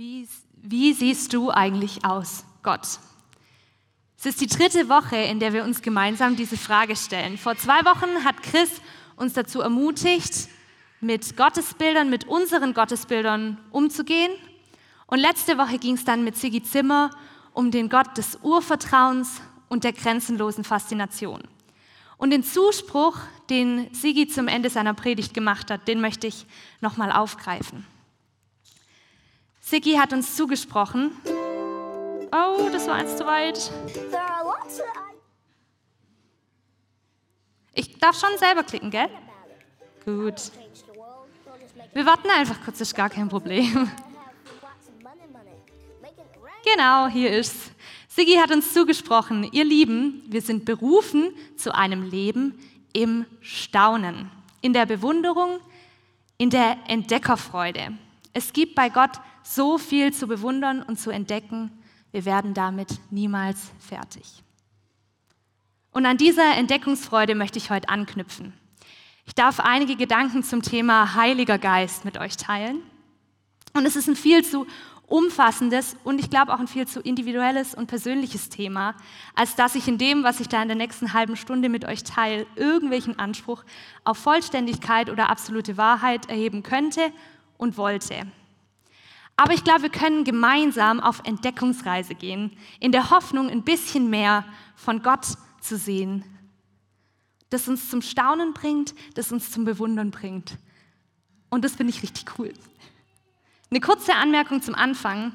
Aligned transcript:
Wie, 0.00 0.26
wie 0.62 0.94
siehst 0.94 1.34
du 1.34 1.50
eigentlich 1.50 2.06
aus, 2.06 2.46
Gott? 2.62 2.80
Es 4.16 4.24
ist 4.24 4.40
die 4.40 4.46
dritte 4.46 4.88
Woche, 4.88 5.16
in 5.16 5.40
der 5.40 5.52
wir 5.52 5.62
uns 5.62 5.82
gemeinsam 5.82 6.36
diese 6.36 6.56
Frage 6.56 6.96
stellen. 6.96 7.36
Vor 7.36 7.54
zwei 7.58 7.84
Wochen 7.84 8.24
hat 8.24 8.42
Chris 8.42 8.70
uns 9.16 9.34
dazu 9.34 9.60
ermutigt, 9.60 10.48
mit 11.02 11.36
Gottesbildern, 11.36 12.08
mit 12.08 12.26
unseren 12.26 12.72
Gottesbildern 12.72 13.58
umzugehen. 13.72 14.32
Und 15.06 15.18
letzte 15.18 15.58
Woche 15.58 15.76
ging 15.76 15.96
es 15.96 16.04
dann 16.06 16.24
mit 16.24 16.34
Sigi 16.34 16.62
Zimmer 16.62 17.10
um 17.52 17.70
den 17.70 17.90
Gott 17.90 18.16
des 18.16 18.38
Urvertrauens 18.40 19.42
und 19.68 19.84
der 19.84 19.92
grenzenlosen 19.92 20.64
Faszination. 20.64 21.42
Und 22.16 22.30
den 22.30 22.42
Zuspruch, 22.42 23.18
den 23.50 23.92
Sigi 23.92 24.28
zum 24.28 24.48
Ende 24.48 24.70
seiner 24.70 24.94
Predigt 24.94 25.34
gemacht 25.34 25.70
hat, 25.70 25.86
den 25.88 26.00
möchte 26.00 26.26
ich 26.26 26.46
nochmal 26.80 27.12
aufgreifen. 27.12 27.84
Sigi 29.70 29.94
hat 29.94 30.12
uns 30.12 30.34
zugesprochen. 30.34 31.12
Oh, 32.32 32.68
das 32.72 32.88
war 32.88 32.94
eins 32.96 33.16
zu 33.16 33.24
weit. 33.24 33.70
Ich 37.74 37.96
darf 37.98 38.18
schon 38.18 38.36
selber 38.36 38.64
klicken, 38.64 38.90
gell? 38.90 39.08
Gut. 40.04 40.50
Wir 41.94 42.04
warten 42.04 42.28
einfach 42.30 42.60
kurz, 42.64 42.80
ist 42.80 42.96
gar 42.96 43.08
kein 43.10 43.28
Problem. 43.28 43.88
Genau, 46.64 47.06
hier 47.06 47.30
ist's. 47.30 47.70
Sigi 48.08 48.34
hat 48.34 48.50
uns 48.50 48.74
zugesprochen, 48.74 49.44
ihr 49.52 49.64
Lieben, 49.64 50.24
wir 50.26 50.42
sind 50.42 50.64
berufen 50.64 51.32
zu 51.56 51.72
einem 51.72 52.02
Leben 52.10 52.58
im 52.92 53.24
Staunen, 53.40 54.32
in 54.62 54.72
der 54.72 54.86
Bewunderung, 54.86 55.60
in 56.38 56.50
der 56.50 56.76
Entdeckerfreude. 56.88 57.96
Es 58.32 58.52
gibt 58.52 58.74
bei 58.74 58.88
Gott 58.88 59.20
so 59.42 59.78
viel 59.78 60.12
zu 60.12 60.26
bewundern 60.26 60.82
und 60.82 60.98
zu 60.98 61.10
entdecken, 61.10 61.70
wir 62.12 62.24
werden 62.24 62.54
damit 62.54 62.88
niemals 63.10 63.70
fertig. 63.78 64.42
Und 65.92 66.06
an 66.06 66.16
dieser 66.16 66.56
Entdeckungsfreude 66.56 67.34
möchte 67.34 67.58
ich 67.58 67.70
heute 67.70 67.88
anknüpfen. 67.88 68.52
Ich 69.26 69.34
darf 69.34 69.60
einige 69.60 69.96
Gedanken 69.96 70.42
zum 70.42 70.62
Thema 70.62 71.14
Heiliger 71.14 71.58
Geist 71.58 72.04
mit 72.04 72.18
euch 72.18 72.36
teilen. 72.36 72.82
Und 73.72 73.86
es 73.86 73.96
ist 73.96 74.08
ein 74.08 74.16
viel 74.16 74.44
zu 74.44 74.66
umfassendes 75.06 75.96
und 76.04 76.20
ich 76.20 76.30
glaube 76.30 76.54
auch 76.54 76.60
ein 76.60 76.68
viel 76.68 76.86
zu 76.86 77.00
individuelles 77.00 77.74
und 77.74 77.88
persönliches 77.88 78.48
Thema, 78.48 78.94
als 79.34 79.56
dass 79.56 79.74
ich 79.74 79.88
in 79.88 79.98
dem, 79.98 80.22
was 80.22 80.38
ich 80.38 80.48
da 80.48 80.62
in 80.62 80.68
der 80.68 80.76
nächsten 80.76 81.12
halben 81.12 81.36
Stunde 81.36 81.68
mit 81.68 81.84
euch 81.84 82.04
teile, 82.04 82.46
irgendwelchen 82.54 83.18
Anspruch 83.18 83.64
auf 84.04 84.18
Vollständigkeit 84.18 85.10
oder 85.10 85.28
absolute 85.28 85.76
Wahrheit 85.76 86.28
erheben 86.28 86.62
könnte 86.62 87.12
und 87.60 87.76
wollte. 87.76 88.26
Aber 89.36 89.52
ich 89.52 89.64
glaube, 89.64 89.82
wir 89.82 89.90
können 89.90 90.24
gemeinsam 90.24 91.00
auf 91.00 91.22
Entdeckungsreise 91.24 92.14
gehen, 92.14 92.56
in 92.78 92.92
der 92.92 93.10
Hoffnung, 93.10 93.48
ein 93.48 93.62
bisschen 93.62 94.10
mehr 94.10 94.44
von 94.74 95.02
Gott 95.02 95.26
zu 95.60 95.76
sehen, 95.76 96.24
das 97.50 97.68
uns 97.68 97.90
zum 97.90 98.02
Staunen 98.02 98.52
bringt, 98.54 98.94
das 99.14 99.32
uns 99.32 99.50
zum 99.50 99.64
Bewundern 99.64 100.10
bringt. 100.10 100.58
Und 101.48 101.64
das 101.64 101.76
finde 101.76 101.92
ich 101.92 102.02
richtig 102.02 102.38
cool. 102.38 102.52
Eine 103.70 103.80
kurze 103.80 104.14
Anmerkung 104.14 104.62
zum 104.62 104.74
Anfang. 104.74 105.32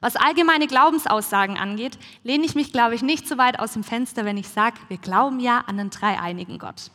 Was 0.00 0.16
allgemeine 0.16 0.66
Glaubensaussagen 0.66 1.58
angeht, 1.58 1.98
lehne 2.22 2.44
ich 2.44 2.54
mich, 2.54 2.72
glaube 2.72 2.94
ich, 2.94 3.02
nicht 3.02 3.26
so 3.26 3.38
weit 3.38 3.58
aus 3.58 3.72
dem 3.72 3.84
Fenster, 3.84 4.24
wenn 4.24 4.36
ich 4.36 4.48
sage, 4.48 4.76
wir 4.88 4.98
glauben 4.98 5.40
ja 5.40 5.58
an 5.66 5.78
einen 5.78 5.90
dreieinigen 5.90 6.58
Gott. 6.58 6.90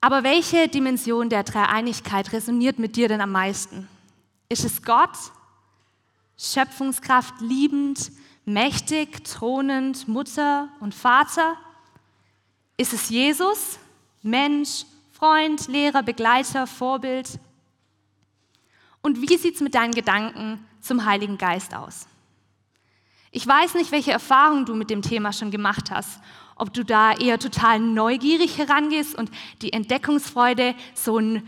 Aber 0.00 0.22
welche 0.22 0.68
Dimension 0.68 1.28
der 1.28 1.42
Dreieinigkeit 1.42 2.32
resoniert 2.32 2.78
mit 2.78 2.96
dir 2.96 3.08
denn 3.08 3.20
am 3.20 3.32
meisten? 3.32 3.88
Ist 4.48 4.64
es 4.64 4.82
Gott, 4.82 5.16
Schöpfungskraft 6.38 7.40
liebend, 7.40 8.12
mächtig, 8.44 9.24
thronend, 9.24 10.06
Mutter 10.06 10.68
und 10.80 10.94
Vater? 10.94 11.56
Ist 12.76 12.92
es 12.92 13.08
Jesus, 13.08 13.78
Mensch, 14.22 14.84
Freund, 15.12 15.66
Lehrer, 15.68 16.02
Begleiter, 16.02 16.66
Vorbild? 16.66 17.40
Und 19.00 19.22
wie 19.22 19.36
sieht 19.36 19.54
es 19.54 19.60
mit 19.60 19.74
deinen 19.74 19.94
Gedanken 19.94 20.64
zum 20.80 21.04
Heiligen 21.04 21.38
Geist 21.38 21.74
aus? 21.74 22.06
Ich 23.30 23.46
weiß 23.46 23.74
nicht, 23.74 23.92
welche 23.92 24.12
Erfahrungen 24.12 24.66
du 24.66 24.74
mit 24.74 24.90
dem 24.90 25.02
Thema 25.02 25.32
schon 25.32 25.50
gemacht 25.50 25.90
hast. 25.90 26.20
Ob 26.56 26.72
du 26.72 26.84
da 26.84 27.12
eher 27.12 27.38
total 27.38 27.78
neugierig 27.78 28.58
herangehst 28.58 29.14
und 29.14 29.30
die 29.62 29.72
Entdeckungsfreude 29.72 30.74
so 30.94 31.18
ein 31.18 31.46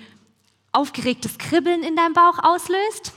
aufgeregtes 0.73 1.39
Kribbeln 1.39 1.83
in 1.83 1.97
deinem 1.97 2.13
Bauch 2.13 2.39
auslöst 2.39 3.13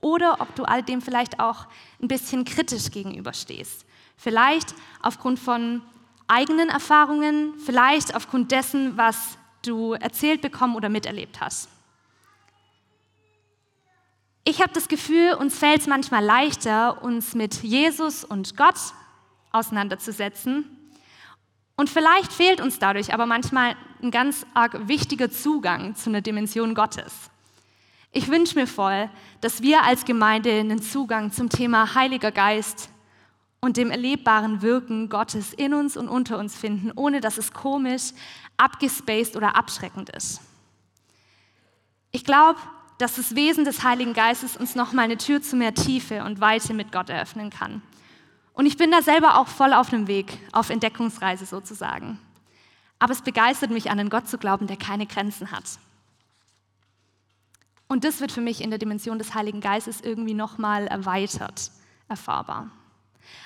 oder 0.00 0.40
ob 0.40 0.54
du 0.54 0.64
all 0.64 0.82
dem 0.82 1.02
vielleicht 1.02 1.40
auch 1.40 1.66
ein 2.00 2.08
bisschen 2.08 2.44
kritisch 2.44 2.90
gegenüberstehst. 2.90 3.84
Vielleicht 4.16 4.74
aufgrund 5.02 5.38
von 5.38 5.82
eigenen 6.28 6.68
Erfahrungen, 6.68 7.54
vielleicht 7.58 8.14
aufgrund 8.14 8.52
dessen, 8.52 8.96
was 8.96 9.38
du 9.62 9.94
erzählt 9.94 10.40
bekommen 10.40 10.76
oder 10.76 10.88
miterlebt 10.88 11.40
hast. 11.40 11.68
Ich 14.44 14.62
habe 14.62 14.72
das 14.72 14.88
Gefühl, 14.88 15.34
uns 15.34 15.58
fällt 15.58 15.82
es 15.82 15.86
manchmal 15.86 16.24
leichter, 16.24 17.02
uns 17.02 17.34
mit 17.34 17.62
Jesus 17.62 18.24
und 18.24 18.56
Gott 18.56 18.76
auseinanderzusetzen, 19.52 20.64
und 21.80 21.88
vielleicht 21.88 22.30
fehlt 22.30 22.60
uns 22.60 22.78
dadurch 22.78 23.14
aber 23.14 23.24
manchmal 23.24 23.74
ein 24.02 24.10
ganz 24.10 24.44
arg 24.52 24.86
wichtiger 24.86 25.30
Zugang 25.30 25.96
zu 25.96 26.10
einer 26.10 26.20
Dimension 26.20 26.74
Gottes. 26.74 27.30
Ich 28.12 28.28
wünsche 28.28 28.58
mir 28.58 28.66
voll, 28.66 29.08
dass 29.40 29.62
wir 29.62 29.82
als 29.84 30.04
Gemeinde 30.04 30.52
einen 30.52 30.82
Zugang 30.82 31.32
zum 31.32 31.48
Thema 31.48 31.94
Heiliger 31.94 32.32
Geist 32.32 32.90
und 33.62 33.78
dem 33.78 33.90
erlebbaren 33.90 34.60
Wirken 34.60 35.08
Gottes 35.08 35.54
in 35.54 35.72
uns 35.72 35.96
und 35.96 36.10
unter 36.10 36.36
uns 36.36 36.54
finden, 36.54 36.92
ohne 36.96 37.22
dass 37.22 37.38
es 37.38 37.50
komisch, 37.50 38.12
abgespaced 38.58 39.34
oder 39.34 39.56
abschreckend 39.56 40.10
ist. 40.10 40.42
Ich 42.12 42.24
glaube, 42.24 42.60
dass 42.98 43.14
das 43.16 43.34
Wesen 43.34 43.64
des 43.64 43.84
Heiligen 43.84 44.12
Geistes 44.12 44.58
uns 44.58 44.74
nochmal 44.74 45.06
eine 45.06 45.16
Tür 45.16 45.40
zu 45.40 45.56
mehr 45.56 45.72
Tiefe 45.72 46.24
und 46.24 46.42
Weite 46.42 46.74
mit 46.74 46.92
Gott 46.92 47.08
eröffnen 47.08 47.48
kann. 47.48 47.80
Und 48.54 48.66
ich 48.66 48.76
bin 48.76 48.90
da 48.90 49.02
selber 49.02 49.38
auch 49.38 49.48
voll 49.48 49.72
auf 49.72 49.90
dem 49.90 50.06
Weg, 50.06 50.38
auf 50.52 50.70
Entdeckungsreise 50.70 51.46
sozusagen. 51.46 52.18
Aber 52.98 53.12
es 53.12 53.22
begeistert 53.22 53.70
mich, 53.70 53.90
an 53.90 53.98
einen 53.98 54.10
Gott 54.10 54.28
zu 54.28 54.38
glauben, 54.38 54.66
der 54.66 54.76
keine 54.76 55.06
Grenzen 55.06 55.50
hat. 55.50 55.64
Und 57.88 58.04
das 58.04 58.20
wird 58.20 58.30
für 58.30 58.40
mich 58.40 58.60
in 58.60 58.70
der 58.70 58.78
Dimension 58.78 59.18
des 59.18 59.34
Heiligen 59.34 59.60
Geistes 59.60 60.00
irgendwie 60.00 60.34
nochmal 60.34 60.86
erweitert, 60.86 61.72
erfahrbar. 62.08 62.70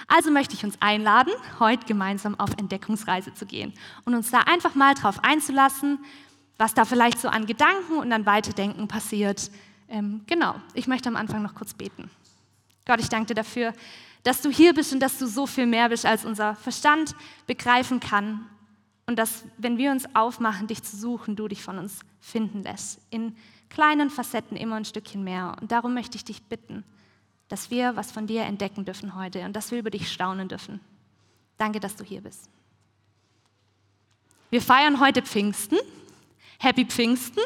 Also 0.07 0.31
möchte 0.31 0.55
ich 0.55 0.65
uns 0.65 0.77
einladen, 0.81 1.33
heute 1.61 1.87
gemeinsam 1.87 2.39
auf 2.39 2.51
Entdeckungsreise 2.59 3.33
zu 3.33 3.47
gehen 3.47 3.73
und 4.05 4.15
uns 4.15 4.31
da 4.31 4.41
einfach 4.41 4.75
mal 4.75 4.95
drauf 4.95 5.23
einzulassen, 5.23 5.99
was 6.59 6.75
da 6.75 6.85
vielleicht 6.85 7.19
so 7.19 7.29
an 7.29 7.47
Gedanken 7.47 7.99
und 7.99 8.13
an 8.13 8.27
Weiterdenken 8.27 8.87
passiert. 8.87 9.51
Ähm, 9.89 10.23
genau, 10.27 10.57
ich 10.75 10.87
möchte 10.87 11.09
am 11.09 11.17
Anfang 11.17 11.43
noch 11.43 11.55
kurz 11.55 11.75
beten. 11.75 12.11
Gott, 12.87 13.01
ich 13.01 13.09
danke 13.09 13.29
dir 13.29 13.35
dafür, 13.35 13.73
dass 14.25 14.41
du 14.41 14.51
hier 14.51 14.75
bist 14.75 14.93
und 14.93 15.01
dass 15.01 15.19
du 15.19 15.27
so 15.27 15.47
viel 15.47 15.67
mehr 15.67 15.89
bist, 15.91 16.05
als 16.05 16.25
unser 16.25 16.57
Verstand 16.57 17.15
begreifen 17.47 18.01
kann. 18.01 18.47
Und 19.07 19.19
dass, 19.19 19.45
wenn 19.59 19.77
wir 19.77 19.93
uns 19.93 20.07
aufmachen, 20.15 20.67
dich 20.67 20.83
zu 20.83 20.97
suchen, 20.97 21.37
du 21.37 21.47
dich 21.47 21.63
von 21.63 21.79
uns 21.79 22.01
finden 22.21 22.63
lässt. 22.63 23.01
In 23.11 23.37
kleinen 23.69 24.09
Facetten 24.09 24.57
immer 24.57 24.77
ein 24.77 24.87
Stückchen 24.87 25.23
mehr. 25.23 25.57
Und 25.61 25.71
darum 25.71 25.93
möchte 25.93 26.17
ich 26.17 26.25
dich 26.25 26.43
bitten, 26.43 26.85
dass 27.49 27.71
wir 27.71 27.97
was 27.97 28.13
von 28.13 28.27
dir 28.27 28.43
entdecken 28.45 28.87
dürfen 28.87 29.15
heute 29.15 29.45
und 29.45 29.55
dass 29.55 29.71
wir 29.71 29.79
über 29.79 29.91
dich 29.91 30.11
staunen 30.11 30.49
dürfen. 30.49 30.81
Danke, 31.59 31.79
dass 31.81 31.95
du 31.95 32.03
hier 32.03 32.23
bist. 32.23 32.49
Wir 34.51 34.63
feiern 34.63 35.01
heute 35.01 35.21
Pfingsten. 35.21 35.79
Happy 36.59 36.87
Pfingsten. 36.87 37.43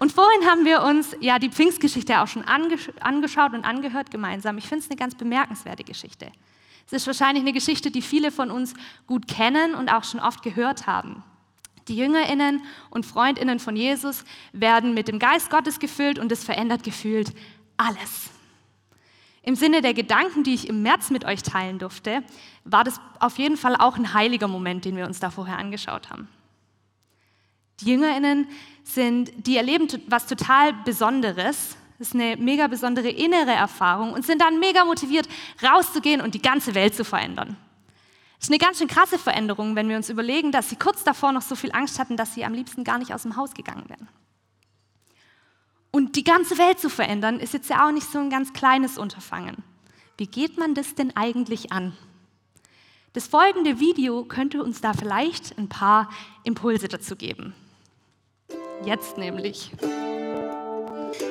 Und 0.00 0.12
vorhin 0.12 0.46
haben 0.46 0.64
wir 0.64 0.82
uns 0.82 1.14
ja 1.20 1.38
die 1.38 1.50
Pfingstgeschichte 1.50 2.22
auch 2.22 2.26
schon 2.26 2.42
angesch 2.42 2.90
angeschaut 3.00 3.52
und 3.52 3.66
angehört 3.66 4.10
gemeinsam. 4.10 4.56
Ich 4.56 4.66
finde 4.66 4.82
es 4.82 4.90
eine 4.90 4.96
ganz 4.96 5.14
bemerkenswerte 5.14 5.84
Geschichte. 5.84 6.32
Es 6.86 6.94
ist 6.94 7.06
wahrscheinlich 7.06 7.42
eine 7.42 7.52
Geschichte, 7.52 7.90
die 7.90 8.00
viele 8.00 8.32
von 8.32 8.50
uns 8.50 8.72
gut 9.06 9.28
kennen 9.28 9.74
und 9.74 9.90
auch 9.90 10.04
schon 10.04 10.18
oft 10.18 10.42
gehört 10.42 10.86
haben. 10.86 11.22
Die 11.86 11.96
Jüngerinnen 11.96 12.62
und 12.88 13.04
Freundinnen 13.04 13.58
von 13.58 13.76
Jesus 13.76 14.24
werden 14.54 14.94
mit 14.94 15.06
dem 15.06 15.18
Geist 15.18 15.50
Gottes 15.50 15.78
gefüllt 15.78 16.18
und 16.18 16.32
es 16.32 16.44
verändert 16.44 16.82
gefühlt 16.82 17.34
alles. 17.76 18.30
Im 19.42 19.54
Sinne 19.54 19.82
der 19.82 19.92
Gedanken, 19.92 20.44
die 20.44 20.54
ich 20.54 20.66
im 20.66 20.80
März 20.80 21.10
mit 21.10 21.26
euch 21.26 21.42
teilen 21.42 21.78
durfte, 21.78 22.22
war 22.64 22.84
das 22.84 22.98
auf 23.18 23.36
jeden 23.36 23.58
Fall 23.58 23.76
auch 23.76 23.98
ein 23.98 24.14
heiliger 24.14 24.48
Moment, 24.48 24.86
den 24.86 24.96
wir 24.96 25.04
uns 25.04 25.20
da 25.20 25.28
vorher 25.28 25.58
angeschaut 25.58 26.08
haben. 26.08 26.26
Die 27.80 27.90
Jüngerinnen 27.90 28.48
sind, 28.84 29.32
die 29.46 29.56
erleben 29.56 29.88
was 30.08 30.26
total 30.26 30.72
Besonderes. 30.84 31.76
Das 31.98 32.08
ist 32.08 32.14
eine 32.14 32.36
mega 32.36 32.66
besondere 32.66 33.10
innere 33.10 33.52
Erfahrung 33.52 34.12
und 34.12 34.24
sind 34.24 34.40
dann 34.40 34.58
mega 34.58 34.84
motiviert, 34.84 35.28
rauszugehen 35.62 36.20
und 36.20 36.34
die 36.34 36.42
ganze 36.42 36.74
Welt 36.74 36.94
zu 36.94 37.04
verändern. 37.04 37.56
Das 38.38 38.48
ist 38.48 38.50
eine 38.50 38.58
ganz 38.58 38.78
schön 38.78 38.88
krasse 38.88 39.18
Veränderung, 39.18 39.76
wenn 39.76 39.88
wir 39.88 39.96
uns 39.96 40.08
überlegen, 40.08 40.50
dass 40.50 40.70
sie 40.70 40.76
kurz 40.76 41.04
davor 41.04 41.32
noch 41.32 41.42
so 41.42 41.54
viel 41.56 41.72
Angst 41.72 41.98
hatten, 41.98 42.16
dass 42.16 42.34
sie 42.34 42.44
am 42.44 42.54
liebsten 42.54 42.84
gar 42.84 42.98
nicht 42.98 43.12
aus 43.12 43.22
dem 43.22 43.36
Haus 43.36 43.52
gegangen 43.52 43.84
wären. 43.88 44.08
Und 45.90 46.16
die 46.16 46.24
ganze 46.24 46.56
Welt 46.56 46.78
zu 46.78 46.88
verändern, 46.88 47.38
ist 47.38 47.52
jetzt 47.52 47.68
ja 47.68 47.86
auch 47.86 47.92
nicht 47.92 48.10
so 48.10 48.18
ein 48.18 48.30
ganz 48.30 48.52
kleines 48.52 48.96
Unterfangen. 48.96 49.56
Wie 50.16 50.26
geht 50.26 50.56
man 50.58 50.74
das 50.74 50.94
denn 50.94 51.14
eigentlich 51.16 51.72
an? 51.72 51.96
Das 53.12 53.26
folgende 53.26 53.80
Video 53.80 54.24
könnte 54.24 54.62
uns 54.62 54.80
da 54.80 54.92
vielleicht 54.92 55.58
ein 55.58 55.68
paar 55.68 56.08
Impulse 56.44 56.88
dazu 56.88 57.16
geben. 57.16 57.54
Jetzt 58.84 59.18
nämlich. 59.18 59.70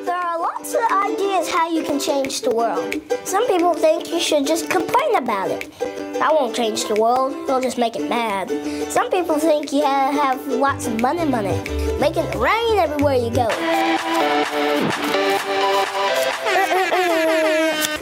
There 0.06 0.16
are 0.16 0.40
lots 0.40 0.76
of 0.76 0.82
ideas 0.92 1.50
how 1.50 1.70
you 1.70 1.84
can 1.84 2.00
change 2.00 2.42
the 2.42 2.52
world. 2.52 3.02
Some 3.24 3.48
people 3.48 3.74
think 3.74 4.12
you 4.12 4.20
should 4.20 4.46
just 4.46 4.70
complain 4.70 5.16
about 5.16 5.50
it. 5.50 5.72
That 6.20 6.32
won't 6.34 6.56
change 6.56 6.86
the 6.86 6.96
world, 6.96 7.34
it'll 7.50 7.62
just 7.62 7.78
make 7.78 7.96
it 7.96 8.08
mad. 8.08 8.50
Some 8.92 9.10
people 9.10 9.40
think 9.40 9.74
you 9.74 9.84
have, 9.84 10.46
lots 10.48 10.86
of 10.86 11.02
money, 11.02 11.26
money, 11.26 11.58
making 12.00 12.26
it 12.26 12.36
rain 12.36 12.78
everywhere 12.78 13.16
you 13.16 13.32
go. 13.32 13.48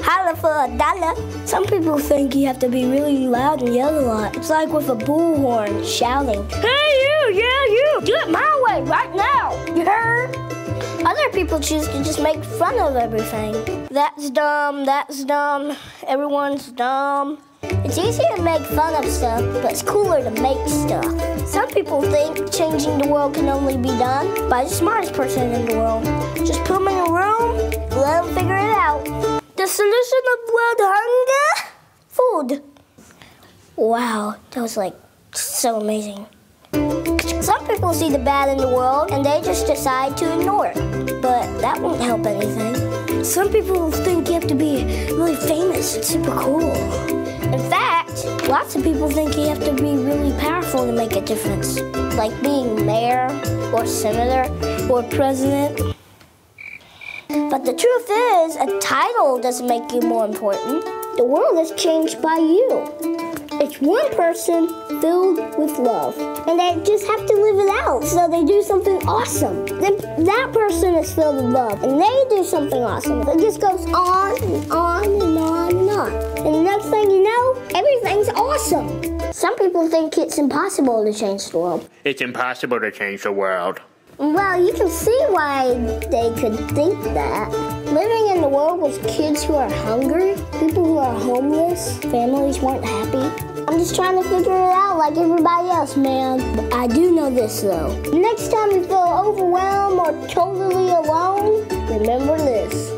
Holla 0.04 0.36
for 0.36 0.66
a 0.66 0.78
dollar. 0.78 1.14
Some 1.46 1.66
people 1.66 2.00
think 2.00 2.36
you 2.36 2.48
have 2.48 2.60
to 2.60 2.70
be 2.70 2.86
really 2.86 3.28
loud 3.28 3.62
and 3.62 3.74
yell 3.74 3.98
a 3.98 4.02
lot. 4.02 4.36
It's 4.36 4.50
like 4.50 4.70
with 4.70 4.90
a 4.90 4.96
bullhorn 4.96 5.86
shouting, 5.86 6.44
Hey 6.50 6.88
you, 7.04 7.34
yeah 7.34 7.66
you, 7.66 8.02
do 8.04 8.14
it 8.16 8.30
my 8.30 8.47
way 8.68 8.82
right 8.84 9.16
now. 9.16 9.54
You 9.74 9.86
heard? 9.86 10.36
Other 11.06 11.30
people 11.30 11.60
choose 11.60 11.88
to 11.88 12.04
just 12.04 12.22
make 12.22 12.44
fun 12.44 12.78
of 12.80 12.96
everything. 12.96 13.88
That's 13.90 14.30
dumb, 14.30 14.86
that's 14.86 15.24
dumb, 15.24 15.76
everyone's 16.06 16.72
dumb. 16.72 17.38
It's 17.64 17.98
easier 17.98 18.36
to 18.36 18.42
make 18.42 18.62
fun 18.62 18.94
of 18.96 19.10
stuff, 19.10 19.42
but 19.62 19.72
it's 19.72 19.82
cooler 19.82 20.22
to 20.22 20.32
make 20.42 20.62
stuff. 20.68 21.06
Some 21.48 21.70
people 21.70 22.02
think 22.02 22.52
changing 22.52 22.98
the 22.98 23.08
world 23.08 23.36
can 23.36 23.48
only 23.48 23.78
be 23.78 23.90
done 23.90 24.50
by 24.50 24.64
the 24.64 24.70
smartest 24.70 25.14
person 25.14 25.52
in 25.54 25.66
the 25.66 25.76
world. 25.78 26.04
Just 26.46 26.64
put 26.66 26.80
them 26.80 26.88
in 26.88 26.98
a 26.98 27.12
room, 27.12 27.58
let 28.04 28.24
them 28.24 28.36
figure 28.36 28.58
it 28.58 28.78
out. 28.88 29.04
The 29.56 29.68
solution 29.68 30.22
of 30.34 30.54
world 30.56 30.80
hunger? 30.80 31.70
Food. 32.10 32.64
Wow, 33.76 34.36
that 34.52 34.62
was 34.62 34.76
like 34.76 34.96
so 35.34 35.80
amazing. 35.80 36.26
Some 37.42 37.66
people 37.68 37.94
see 37.94 38.10
the 38.10 38.20
bad 38.20 38.50
in 38.50 38.58
the 38.58 38.68
world 38.68 39.12
and 39.12 39.24
they 39.24 39.42
just 39.42 39.68
decide 39.68 40.18
to 40.18 40.40
ignore 40.40 40.68
it. 40.68 40.76
But 41.22 41.62
that 41.62 41.80
won't 41.82 42.02
help 42.02 42.26
anything. 42.26 43.24
Some 43.24 43.52
people 43.52 43.92
think 43.92 44.28
you 44.28 44.34
have 44.34 44.48
to 44.48 44.56
be 44.56 44.84
really 45.12 45.36
famous 45.36 45.96
and 45.96 46.04
super 46.04 46.36
cool. 46.36 46.72
In 47.54 47.60
fact, 47.70 48.26
lots 48.48 48.76
of 48.76 48.84
people 48.84 49.10
think 49.10 49.38
you 49.38 49.48
have 49.48 49.64
to 49.64 49.74
be 49.74 49.98
really 49.98 50.38
powerful 50.40 50.86
to 50.86 50.92
make 50.92 51.16
a 51.16 51.22
difference. 51.22 51.80
Like 52.16 52.34
being 52.42 52.86
mayor 52.86 53.28
or 53.74 53.86
senator 53.86 54.52
or 54.92 55.04
president. 55.04 55.78
But 57.30 57.66
the 57.66 57.74
truth 57.74 58.10
is, 58.10 58.56
a 58.56 58.80
title 58.80 59.40
doesn't 59.40 59.68
make 59.68 59.92
you 59.92 60.02
more 60.02 60.26
important. 60.26 60.84
The 61.18 61.24
world 61.24 61.58
is 61.60 61.72
changed 61.82 62.22
by 62.22 62.38
you. 62.38 63.37
It's 63.60 63.82
one 63.82 64.16
person 64.16 64.68
filled 65.02 65.38
with 65.58 65.80
love. 65.80 66.16
And 66.48 66.60
they 66.60 66.80
just 66.86 67.08
have 67.08 67.26
to 67.26 67.34
live 67.34 67.58
it 67.58 67.70
out. 67.70 68.04
So 68.04 68.28
they 68.28 68.46
do 68.46 68.62
something 68.62 68.98
awesome. 69.08 69.66
Then 69.66 69.98
that 70.26 70.52
person 70.54 70.94
is 70.94 71.12
filled 71.14 71.38
with 71.38 71.54
love. 71.54 71.84
And 71.84 72.00
they 72.00 72.24
do 72.30 72.44
something 72.44 72.84
awesome. 72.84 73.22
It 73.28 73.40
just 73.40 73.60
goes 73.60 73.86
on 73.88 74.44
and 74.44 74.72
on 74.72 75.06
and 75.06 75.38
on 75.40 75.76
and 75.76 75.90
on. 75.90 76.14
And 76.46 76.54
the 76.54 76.64
next 76.64 76.86
thing 76.90 77.10
you 77.10 77.24
know, 77.24 77.54
everything's 77.74 78.30
awesome. 78.30 79.34
Some 79.34 79.58
people 79.58 79.90
think 79.90 80.18
it's 80.18 80.38
impossible 80.38 81.04
to 81.04 81.12
change 81.12 81.50
the 81.50 81.58
world. 81.58 81.90
It's 82.04 82.22
impossible 82.22 82.80
to 82.80 82.92
change 82.92 83.24
the 83.24 83.32
world. 83.32 83.82
Well, 84.20 84.66
you 84.66 84.74
can 84.74 84.90
see 84.90 85.16
why 85.30 85.76
they 86.10 86.34
could 86.42 86.58
think 86.72 87.04
that. 87.14 87.52
Living 87.86 88.36
in 88.36 88.42
the 88.42 88.48
world 88.48 88.82
with 88.82 89.08
kids 89.08 89.44
who 89.44 89.54
are 89.54 89.70
hungry, 89.70 90.34
people 90.54 90.84
who 90.84 90.98
are 90.98 91.14
homeless, 91.20 92.00
families 92.00 92.60
weren't 92.60 92.84
happy. 92.84 93.30
I'm 93.68 93.78
just 93.78 93.94
trying 93.94 94.16
to 94.16 94.28
figure 94.28 94.54
it 94.54 94.74
out 94.74 94.98
like 94.98 95.16
everybody 95.18 95.70
else, 95.70 95.96
man. 95.96 96.40
But 96.56 96.74
I 96.74 96.88
do 96.88 97.14
know 97.14 97.30
this 97.30 97.62
though. 97.62 97.94
Next 98.12 98.52
time 98.52 98.72
you 98.72 98.84
feel 98.86 99.24
overwhelmed 99.24 100.00
or 100.00 100.28
totally 100.28 100.90
alone, 100.90 101.68
remember 101.88 102.38
this. 102.38 102.90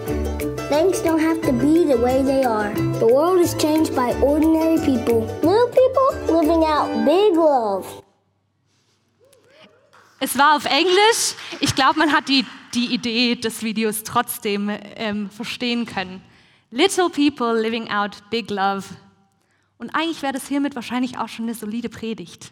Things 0.70 1.02
don't 1.02 1.20
have 1.20 1.42
to 1.42 1.52
be 1.52 1.84
the 1.84 1.98
way 1.98 2.24
they 2.24 2.46
are. 2.46 2.74
The 2.74 3.08
world 3.08 3.42
is 3.42 3.56
changed 3.56 3.94
by 3.94 4.14
ordinary 4.22 4.78
people. 4.86 5.26
Little 5.44 5.68
people 5.68 6.38
living 6.38 6.64
out 6.64 7.06
big 7.06 7.36
love. 7.36 8.04
Es 10.22 10.38
war 10.38 10.56
auf 10.56 10.66
Englisch. 10.66 11.36
Ich 11.62 11.76
glaube, 11.76 12.00
man 12.00 12.12
hat 12.12 12.28
die, 12.28 12.46
die 12.74 12.94
Idee 12.94 13.36
des 13.36 13.64
Videos 13.64 14.04
trotzdem 14.04 14.70
ähm, 14.70 15.30
verstehen 15.30 15.86
können. 15.86 16.22
Little 16.72 17.10
people 17.10 17.60
living 17.60 17.90
out 17.90 18.22
big 18.30 18.50
love. 18.50 18.84
Und 19.78 19.96
eigentlich 19.96 20.22
wäre 20.22 20.34
das 20.34 20.48
hiermit 20.48 20.76
wahrscheinlich 20.76 21.18
auch 21.18 21.30
schon 21.30 21.46
eine 21.46 21.56
solide 21.56 21.88
Predigt. 21.88 22.52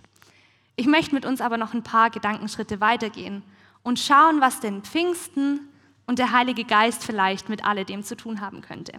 Ich 0.78 0.88
möchte 0.88 1.14
mit 1.14 1.26
uns 1.26 1.42
aber 1.42 1.58
noch 1.58 1.74
ein 1.74 1.84
paar 1.84 2.10
Gedankenschritte 2.10 2.80
weitergehen 2.80 3.44
und 3.84 4.00
schauen, 4.00 4.40
was 4.40 4.62
denn 4.62 4.84
Pfingsten 4.84 5.60
und 6.06 6.20
der 6.20 6.32
Heilige 6.32 6.64
Geist 6.64 7.04
vielleicht 7.04 7.50
mit 7.50 7.66
alledem 7.66 8.02
zu 8.02 8.16
tun 8.16 8.40
haben 8.40 8.62
könnte. 8.62 8.94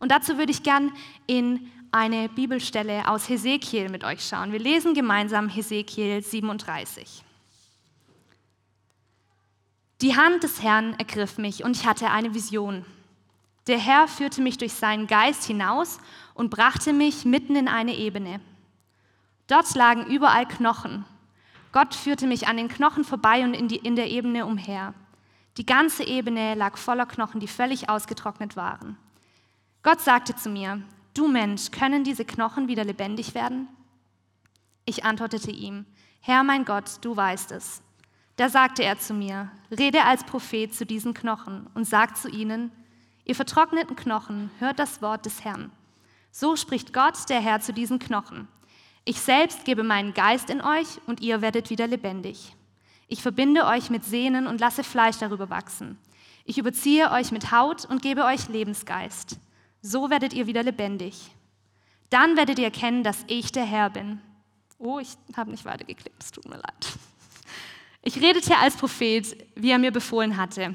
Und 0.00 0.10
dazu 0.10 0.36
würde 0.36 0.50
ich 0.50 0.64
gern 0.64 0.90
in 1.28 1.70
eine 1.92 2.28
Bibelstelle 2.28 3.08
aus 3.08 3.28
Hesekiel 3.28 3.88
mit 3.88 4.04
euch 4.04 4.24
schauen. 4.26 4.52
Wir 4.52 4.58
lesen 4.58 4.94
gemeinsam 4.94 5.48
Hesekiel 5.48 6.22
37. 6.22 7.24
Die 10.00 10.16
Hand 10.16 10.42
des 10.42 10.62
Herrn 10.62 10.94
ergriff 10.98 11.36
mich 11.36 11.64
und 11.64 11.76
ich 11.76 11.86
hatte 11.86 12.10
eine 12.10 12.32
Vision. 12.32 12.86
Der 13.66 13.78
Herr 13.78 14.08
führte 14.08 14.40
mich 14.40 14.56
durch 14.56 14.72
seinen 14.72 15.06
Geist 15.06 15.44
hinaus 15.44 15.98
und 16.34 16.50
brachte 16.50 16.92
mich 16.92 17.24
mitten 17.24 17.56
in 17.56 17.68
eine 17.68 17.94
Ebene. 17.94 18.40
Dort 19.46 19.74
lagen 19.74 20.06
überall 20.06 20.46
Knochen. 20.46 21.04
Gott 21.72 21.94
führte 21.94 22.26
mich 22.26 22.48
an 22.48 22.56
den 22.56 22.68
Knochen 22.68 23.04
vorbei 23.04 23.44
und 23.44 23.54
in, 23.54 23.68
die, 23.68 23.76
in 23.76 23.96
der 23.96 24.10
Ebene 24.10 24.46
umher. 24.46 24.94
Die 25.56 25.66
ganze 25.66 26.04
Ebene 26.04 26.54
lag 26.54 26.78
voller 26.78 27.06
Knochen, 27.06 27.40
die 27.40 27.48
völlig 27.48 27.88
ausgetrocknet 27.88 28.56
waren. 28.56 28.96
Gott 29.82 30.00
sagte 30.00 30.34
zu 30.34 30.48
mir, 30.48 30.82
du 31.14 31.28
Mensch, 31.28 31.70
können 31.70 32.04
diese 32.04 32.24
Knochen 32.24 32.68
wieder 32.68 32.84
lebendig 32.84 33.34
werden? 33.34 33.68
Ich 34.84 35.04
antwortete 35.04 35.50
ihm, 35.50 35.86
Herr 36.20 36.42
mein 36.42 36.64
Gott, 36.64 36.98
du 37.02 37.16
weißt 37.16 37.52
es. 37.52 37.82
Da 38.36 38.48
sagte 38.48 38.82
er 38.82 38.98
zu 38.98 39.14
mir, 39.14 39.50
rede 39.70 40.04
als 40.04 40.24
Prophet 40.24 40.74
zu 40.74 40.86
diesen 40.86 41.14
Knochen 41.14 41.66
und 41.74 41.84
sag 41.84 42.16
zu 42.16 42.28
ihnen, 42.28 42.72
ihr 43.24 43.34
vertrockneten 43.34 43.96
Knochen, 43.96 44.50
hört 44.58 44.78
das 44.78 45.02
Wort 45.02 45.26
des 45.26 45.44
Herrn. 45.44 45.70
So 46.30 46.56
spricht 46.56 46.92
Gott, 46.92 47.28
der 47.28 47.40
Herr, 47.40 47.60
zu 47.60 47.72
diesen 47.72 47.98
Knochen. 47.98 48.48
Ich 49.04 49.20
selbst 49.20 49.64
gebe 49.64 49.82
meinen 49.82 50.14
Geist 50.14 50.50
in 50.50 50.60
euch 50.60 50.86
und 51.06 51.20
ihr 51.20 51.40
werdet 51.42 51.70
wieder 51.70 51.86
lebendig. 51.86 52.54
Ich 53.08 53.22
verbinde 53.22 53.66
euch 53.66 53.90
mit 53.90 54.04
Sehnen 54.04 54.46
und 54.46 54.60
lasse 54.60 54.84
Fleisch 54.84 55.18
darüber 55.18 55.50
wachsen. 55.50 55.98
Ich 56.44 56.58
überziehe 56.58 57.10
euch 57.10 57.32
mit 57.32 57.50
Haut 57.50 57.84
und 57.84 58.02
gebe 58.02 58.24
euch 58.24 58.48
Lebensgeist. 58.48 59.38
So 59.82 60.10
werdet 60.10 60.32
ihr 60.32 60.46
wieder 60.46 60.62
lebendig. 60.62 61.30
Dann 62.10 62.36
werdet 62.36 62.58
ihr 62.58 62.66
erkennen, 62.66 63.02
dass 63.02 63.24
ich 63.28 63.52
der 63.52 63.64
Herr 63.64 63.90
bin. 63.90 64.20
Oh, 64.78 64.98
ich 64.98 65.16
habe 65.36 65.50
nicht 65.50 65.64
weitergeklickt, 65.64 66.22
es 66.22 66.30
tut 66.30 66.48
mir 66.48 66.56
leid. 66.56 66.98
Ich 68.02 68.20
redete 68.20 68.56
als 68.56 68.76
Prophet, 68.76 69.36
wie 69.54 69.70
er 69.70 69.78
mir 69.78 69.92
befohlen 69.92 70.36
hatte. 70.36 70.74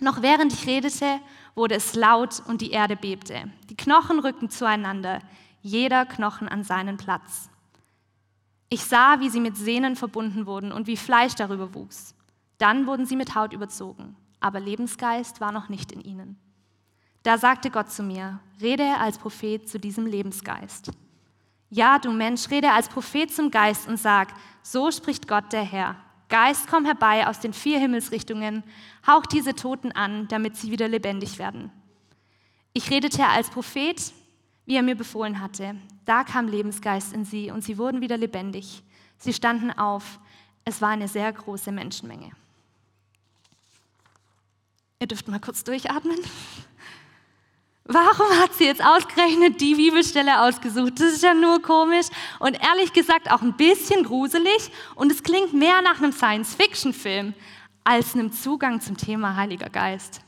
Noch 0.00 0.22
während 0.22 0.52
ich 0.52 0.66
redete, 0.66 1.20
wurde 1.54 1.76
es 1.76 1.94
laut 1.94 2.42
und 2.46 2.60
die 2.60 2.70
Erde 2.70 2.96
bebte. 2.96 3.50
Die 3.70 3.76
Knochen 3.76 4.18
rückten 4.18 4.50
zueinander, 4.50 5.20
jeder 5.62 6.04
Knochen 6.06 6.48
an 6.48 6.64
seinen 6.64 6.96
Platz. 6.96 7.48
Ich 8.68 8.84
sah, 8.84 9.20
wie 9.20 9.30
sie 9.30 9.40
mit 9.40 9.56
Sehnen 9.56 9.96
verbunden 9.96 10.46
wurden 10.46 10.72
und 10.72 10.86
wie 10.86 10.96
Fleisch 10.96 11.34
darüber 11.34 11.74
wuchs. 11.74 12.14
Dann 12.58 12.86
wurden 12.86 13.06
sie 13.06 13.16
mit 13.16 13.34
Haut 13.34 13.52
überzogen, 13.52 14.16
aber 14.40 14.60
Lebensgeist 14.60 15.40
war 15.40 15.52
noch 15.52 15.68
nicht 15.68 15.92
in 15.92 16.00
ihnen. 16.00 16.38
Da 17.28 17.36
sagte 17.36 17.70
Gott 17.70 17.90
zu 17.90 18.02
mir, 18.02 18.40
rede 18.58 18.96
als 18.96 19.18
Prophet 19.18 19.68
zu 19.68 19.78
diesem 19.78 20.06
Lebensgeist. 20.06 20.90
Ja, 21.68 21.98
du 21.98 22.10
Mensch, 22.10 22.48
rede 22.48 22.72
als 22.72 22.88
Prophet 22.88 23.30
zum 23.30 23.50
Geist 23.50 23.86
und 23.86 23.98
sag, 23.98 24.32
so 24.62 24.90
spricht 24.90 25.28
Gott 25.28 25.52
der 25.52 25.62
Herr. 25.62 25.96
Geist, 26.30 26.68
komm 26.70 26.86
herbei 26.86 27.26
aus 27.26 27.38
den 27.38 27.52
vier 27.52 27.80
Himmelsrichtungen, 27.80 28.64
hauch 29.06 29.26
diese 29.26 29.54
Toten 29.54 29.92
an, 29.92 30.26
damit 30.28 30.56
sie 30.56 30.70
wieder 30.70 30.88
lebendig 30.88 31.38
werden. 31.38 31.70
Ich 32.72 32.90
redete 32.90 33.26
als 33.26 33.50
Prophet, 33.50 34.14
wie 34.64 34.76
er 34.76 34.82
mir 34.82 34.96
befohlen 34.96 35.38
hatte. 35.42 35.76
Da 36.06 36.24
kam 36.24 36.48
Lebensgeist 36.48 37.12
in 37.12 37.26
sie 37.26 37.50
und 37.50 37.62
sie 37.62 37.76
wurden 37.76 38.00
wieder 38.00 38.16
lebendig. 38.16 38.82
Sie 39.18 39.34
standen 39.34 39.70
auf. 39.70 40.18
Es 40.64 40.80
war 40.80 40.88
eine 40.88 41.08
sehr 41.08 41.30
große 41.30 41.72
Menschenmenge. 41.72 42.30
Ihr 45.00 45.06
dürft 45.08 45.28
mal 45.28 45.40
kurz 45.40 45.62
durchatmen. 45.62 46.16
Warum 47.90 48.28
hat 48.38 48.52
sie 48.52 48.64
jetzt 48.64 48.84
ausgerechnet 48.84 49.62
die 49.62 49.74
Bibelstelle 49.74 50.42
ausgesucht? 50.42 51.00
Das 51.00 51.14
ist 51.14 51.22
ja 51.22 51.32
nur 51.32 51.62
komisch 51.62 52.08
und 52.38 52.62
ehrlich 52.62 52.92
gesagt 52.92 53.30
auch 53.30 53.40
ein 53.40 53.56
bisschen 53.56 54.04
gruselig 54.04 54.70
und 54.94 55.10
es 55.10 55.22
klingt 55.22 55.54
mehr 55.54 55.80
nach 55.80 55.96
einem 55.96 56.12
Science-Fiction-Film 56.12 57.32
als 57.84 58.14
einem 58.14 58.30
Zugang 58.30 58.82
zum 58.82 58.98
Thema 58.98 59.36
Heiliger 59.36 59.70
Geist. 59.70 60.20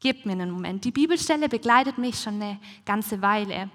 Gebt 0.00 0.24
mir 0.24 0.32
einen 0.32 0.50
Moment. 0.50 0.82
Die 0.86 0.92
Bibelstelle 0.92 1.50
begleitet 1.50 1.98
mich 1.98 2.18
schon 2.18 2.40
eine 2.40 2.58
ganze 2.86 3.20
Weile. 3.20 3.68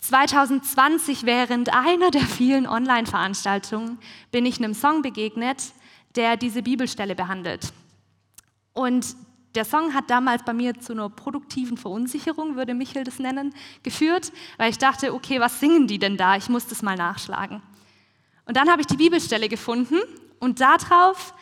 2020 0.00 1.26
während 1.26 1.74
einer 1.74 2.10
der 2.10 2.22
vielen 2.22 2.66
Online-Veranstaltungen 2.66 3.98
bin 4.32 4.46
ich 4.46 4.58
einem 4.58 4.72
Song 4.72 5.02
begegnet, 5.02 5.74
der 6.16 6.38
diese 6.38 6.62
Bibelstelle 6.62 7.14
behandelt. 7.14 7.74
Und 8.72 9.14
der 9.54 9.64
Song 9.64 9.94
hat 9.94 10.10
damals 10.10 10.42
bei 10.42 10.52
mir 10.52 10.78
zu 10.80 10.92
einer 10.92 11.08
produktiven 11.08 11.76
Verunsicherung, 11.76 12.56
würde 12.56 12.74
Michael 12.74 13.04
das 13.04 13.18
nennen, 13.18 13.54
geführt, 13.82 14.32
weil 14.58 14.70
ich 14.70 14.78
dachte, 14.78 15.14
okay, 15.14 15.40
was 15.40 15.60
singen 15.60 15.86
die 15.86 15.98
denn 15.98 16.16
da? 16.16 16.36
Ich 16.36 16.48
muss 16.48 16.66
das 16.66 16.82
mal 16.82 16.96
nachschlagen. 16.96 17.62
Und 18.46 18.56
dann 18.56 18.68
habe 18.68 18.80
ich 18.80 18.86
die 18.86 18.96
Bibelstelle 18.96 19.48
gefunden 19.48 19.98
und 20.40 20.60
darauf 20.60 21.34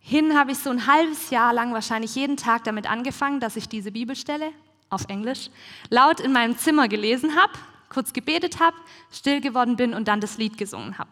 hin 0.00 0.36
habe 0.36 0.52
ich 0.52 0.58
so 0.58 0.70
ein 0.70 0.86
halbes 0.86 1.30
Jahr 1.30 1.52
lang 1.52 1.72
wahrscheinlich 1.72 2.14
jeden 2.16 2.36
Tag 2.36 2.64
damit 2.64 2.90
angefangen, 2.90 3.40
dass 3.40 3.56
ich 3.56 3.68
diese 3.68 3.92
Bibelstelle 3.92 4.50
auf 4.90 5.08
Englisch 5.08 5.48
laut 5.88 6.20
in 6.20 6.32
meinem 6.32 6.58
Zimmer 6.58 6.88
gelesen 6.88 7.36
habe, 7.36 7.52
kurz 7.88 8.12
gebetet 8.12 8.60
habe, 8.60 8.76
still 9.10 9.40
geworden 9.40 9.76
bin 9.76 9.94
und 9.94 10.08
dann 10.08 10.20
das 10.20 10.38
Lied 10.38 10.58
gesungen 10.58 10.98
habe. 10.98 11.10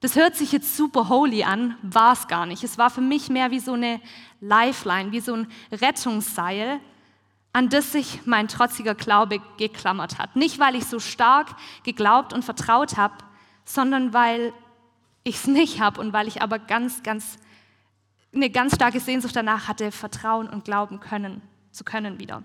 Das 0.00 0.14
hört 0.14 0.36
sich 0.36 0.52
jetzt 0.52 0.76
super 0.76 1.08
holy 1.08 1.42
an, 1.42 1.76
war 1.82 2.12
es 2.12 2.28
gar 2.28 2.46
nicht. 2.46 2.62
Es 2.62 2.78
war 2.78 2.88
für 2.90 3.00
mich 3.00 3.28
mehr 3.28 3.50
wie 3.50 3.58
so 3.58 3.72
eine 3.72 4.00
Lifeline, 4.40 5.10
wie 5.10 5.20
so 5.20 5.34
ein 5.34 5.48
Rettungsseil, 5.72 6.78
an 7.52 7.68
das 7.68 7.92
sich 7.92 8.20
mein 8.24 8.46
trotziger 8.46 8.94
Glaube 8.94 9.40
geklammert 9.56 10.18
hat. 10.18 10.36
Nicht, 10.36 10.60
weil 10.60 10.76
ich 10.76 10.84
so 10.84 11.00
stark 11.00 11.56
geglaubt 11.82 12.32
und 12.32 12.44
vertraut 12.44 12.96
habe, 12.96 13.14
sondern 13.64 14.12
weil 14.12 14.52
ich 15.24 15.36
es 15.36 15.46
nicht 15.46 15.80
habe 15.80 16.00
und 16.00 16.12
weil 16.12 16.28
ich 16.28 16.42
aber 16.42 16.60
ganz, 16.60 17.02
ganz 17.02 17.38
eine 18.32 18.50
ganz 18.50 18.76
starke 18.76 19.00
Sehnsucht 19.00 19.34
danach 19.34 19.66
hatte, 19.66 19.90
vertrauen 19.90 20.48
und 20.48 20.64
glauben 20.64 21.00
können, 21.00 21.42
zu 21.72 21.82
können 21.82 22.20
wieder. 22.20 22.44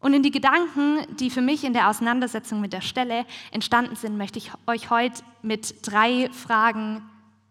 Und 0.00 0.14
in 0.14 0.22
die 0.22 0.30
Gedanken, 0.30 1.04
die 1.16 1.30
für 1.30 1.40
mich 1.40 1.64
in 1.64 1.72
der 1.72 1.88
Auseinandersetzung 1.88 2.60
mit 2.60 2.72
der 2.72 2.80
Stelle 2.80 3.26
entstanden 3.50 3.96
sind, 3.96 4.16
möchte 4.16 4.38
ich 4.38 4.52
euch 4.66 4.90
heute 4.90 5.22
mit 5.42 5.74
drei 5.82 6.30
Fragen 6.30 7.02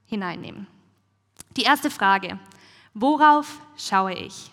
hineinnehmen. 0.06 0.68
Die 1.58 1.63
erste 1.63 1.89
Frage, 1.89 2.39
worauf 2.94 3.60
schaue 3.77 4.13
ich? 4.13 4.51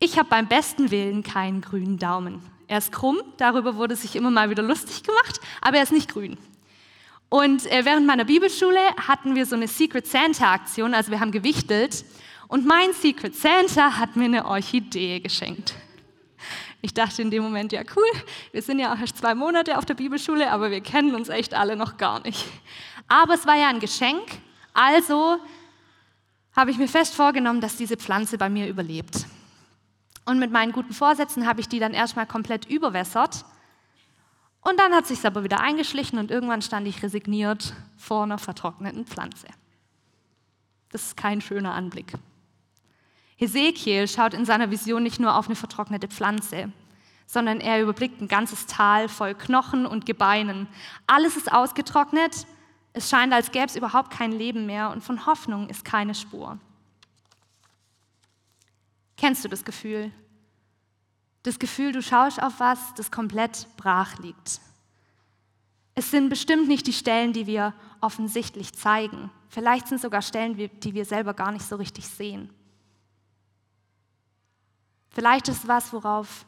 Ich 0.00 0.18
habe 0.18 0.28
beim 0.28 0.46
besten 0.46 0.90
Willen 0.90 1.22
keinen 1.22 1.60
grünen 1.60 1.98
Daumen. 1.98 2.42
Er 2.68 2.78
ist 2.78 2.92
krumm, 2.92 3.18
darüber 3.38 3.76
wurde 3.76 3.96
sich 3.96 4.14
immer 4.14 4.30
mal 4.30 4.50
wieder 4.50 4.62
lustig 4.62 5.02
gemacht, 5.02 5.40
aber 5.62 5.78
er 5.78 5.82
ist 5.82 5.92
nicht 5.92 6.12
grün. 6.12 6.36
Und 7.30 7.66
äh, 7.66 7.84
während 7.84 8.06
meiner 8.06 8.24
Bibelschule 8.24 8.78
hatten 9.06 9.34
wir 9.34 9.46
so 9.46 9.56
eine 9.56 9.66
Secret 9.66 10.06
Santa 10.06 10.52
Aktion, 10.52 10.94
also 10.94 11.10
wir 11.10 11.20
haben 11.20 11.32
gewichtelt. 11.32 12.04
Und 12.46 12.66
mein 12.66 12.92
Secret 12.92 13.34
Santa 13.34 13.98
hat 13.98 14.16
mir 14.16 14.26
eine 14.26 14.46
Orchidee 14.46 15.20
geschenkt. 15.20 15.74
Ich 16.80 16.94
dachte 16.94 17.22
in 17.22 17.30
dem 17.30 17.42
Moment, 17.42 17.72
ja 17.72 17.82
cool, 17.96 18.06
wir 18.52 18.62
sind 18.62 18.78
ja 18.78 18.94
auch 18.94 18.98
erst 18.98 19.18
zwei 19.18 19.34
Monate 19.34 19.78
auf 19.78 19.84
der 19.84 19.94
Bibelschule, 19.94 20.50
aber 20.50 20.70
wir 20.70 20.80
kennen 20.80 21.14
uns 21.14 21.28
echt 21.28 21.54
alle 21.54 21.74
noch 21.74 21.96
gar 21.96 22.20
nicht. 22.20 22.46
Aber 23.08 23.34
es 23.34 23.46
war 23.46 23.56
ja 23.56 23.68
ein 23.68 23.80
Geschenk, 23.80 24.22
also 24.74 25.38
habe 26.54 26.70
ich 26.70 26.78
mir 26.78 26.88
fest 26.88 27.14
vorgenommen, 27.14 27.60
dass 27.60 27.76
diese 27.76 27.96
Pflanze 27.96 28.38
bei 28.38 28.48
mir 28.48 28.68
überlebt. 28.68 29.26
Und 30.24 30.38
mit 30.38 30.52
meinen 30.52 30.72
guten 30.72 30.92
Vorsätzen 30.92 31.46
habe 31.46 31.60
ich 31.60 31.68
die 31.68 31.80
dann 31.80 31.94
erstmal 31.94 32.26
komplett 32.26 32.66
überwässert 32.66 33.44
und 34.60 34.78
dann 34.78 34.92
hat 34.92 35.06
sich 35.06 35.24
aber 35.24 35.44
wieder 35.44 35.60
eingeschlichen 35.60 36.18
und 36.18 36.30
irgendwann 36.30 36.62
stand 36.62 36.86
ich 36.86 37.02
resigniert 37.02 37.74
vor 37.96 38.24
einer 38.24 38.38
vertrockneten 38.38 39.06
Pflanze. 39.06 39.46
Das 40.90 41.04
ist 41.04 41.16
kein 41.16 41.40
schöner 41.40 41.74
Anblick. 41.74 42.12
Hesekiel 43.38 44.06
schaut 44.06 44.34
in 44.34 44.44
seiner 44.44 44.70
Vision 44.70 45.02
nicht 45.02 45.18
nur 45.18 45.34
auf 45.34 45.46
eine 45.46 45.56
vertrocknete 45.56 46.08
Pflanze, 46.08 46.70
sondern 47.26 47.60
er 47.60 47.80
überblickt 47.80 48.20
ein 48.20 48.28
ganzes 48.28 48.66
Tal 48.66 49.08
voll 49.08 49.34
Knochen 49.34 49.86
und 49.86 50.04
Gebeinen. 50.04 50.68
Alles 51.06 51.36
ist 51.36 51.50
ausgetrocknet, 51.50 52.46
es 52.92 53.08
scheint, 53.08 53.32
als 53.32 53.50
gäbe 53.50 53.66
es 53.66 53.76
überhaupt 53.76 54.10
kein 54.10 54.32
Leben 54.32 54.66
mehr 54.66 54.90
und 54.90 55.02
von 55.02 55.24
Hoffnung 55.24 55.68
ist 55.70 55.84
keine 55.84 56.14
Spur. 56.14 56.58
Kennst 59.16 59.44
du 59.44 59.48
das 59.48 59.64
Gefühl? 59.64 60.12
das 61.48 61.58
Gefühl, 61.58 61.92
du 61.92 62.02
schaust 62.02 62.42
auf 62.42 62.60
was, 62.60 62.94
das 62.94 63.10
komplett 63.10 63.66
brach 63.76 64.18
liegt. 64.18 64.60
Es 65.94 66.10
sind 66.10 66.28
bestimmt 66.28 66.68
nicht 66.68 66.86
die 66.86 66.92
Stellen, 66.92 67.32
die 67.32 67.46
wir 67.46 67.74
offensichtlich 68.00 68.74
zeigen. 68.74 69.30
Vielleicht 69.48 69.88
sind 69.88 70.00
sogar 70.00 70.22
Stellen, 70.22 70.56
die 70.56 70.94
wir 70.94 71.04
selber 71.04 71.34
gar 71.34 71.50
nicht 71.50 71.64
so 71.64 71.76
richtig 71.76 72.06
sehen. 72.06 72.50
Vielleicht 75.10 75.48
ist 75.48 75.66
was, 75.68 75.92
worauf 75.92 76.44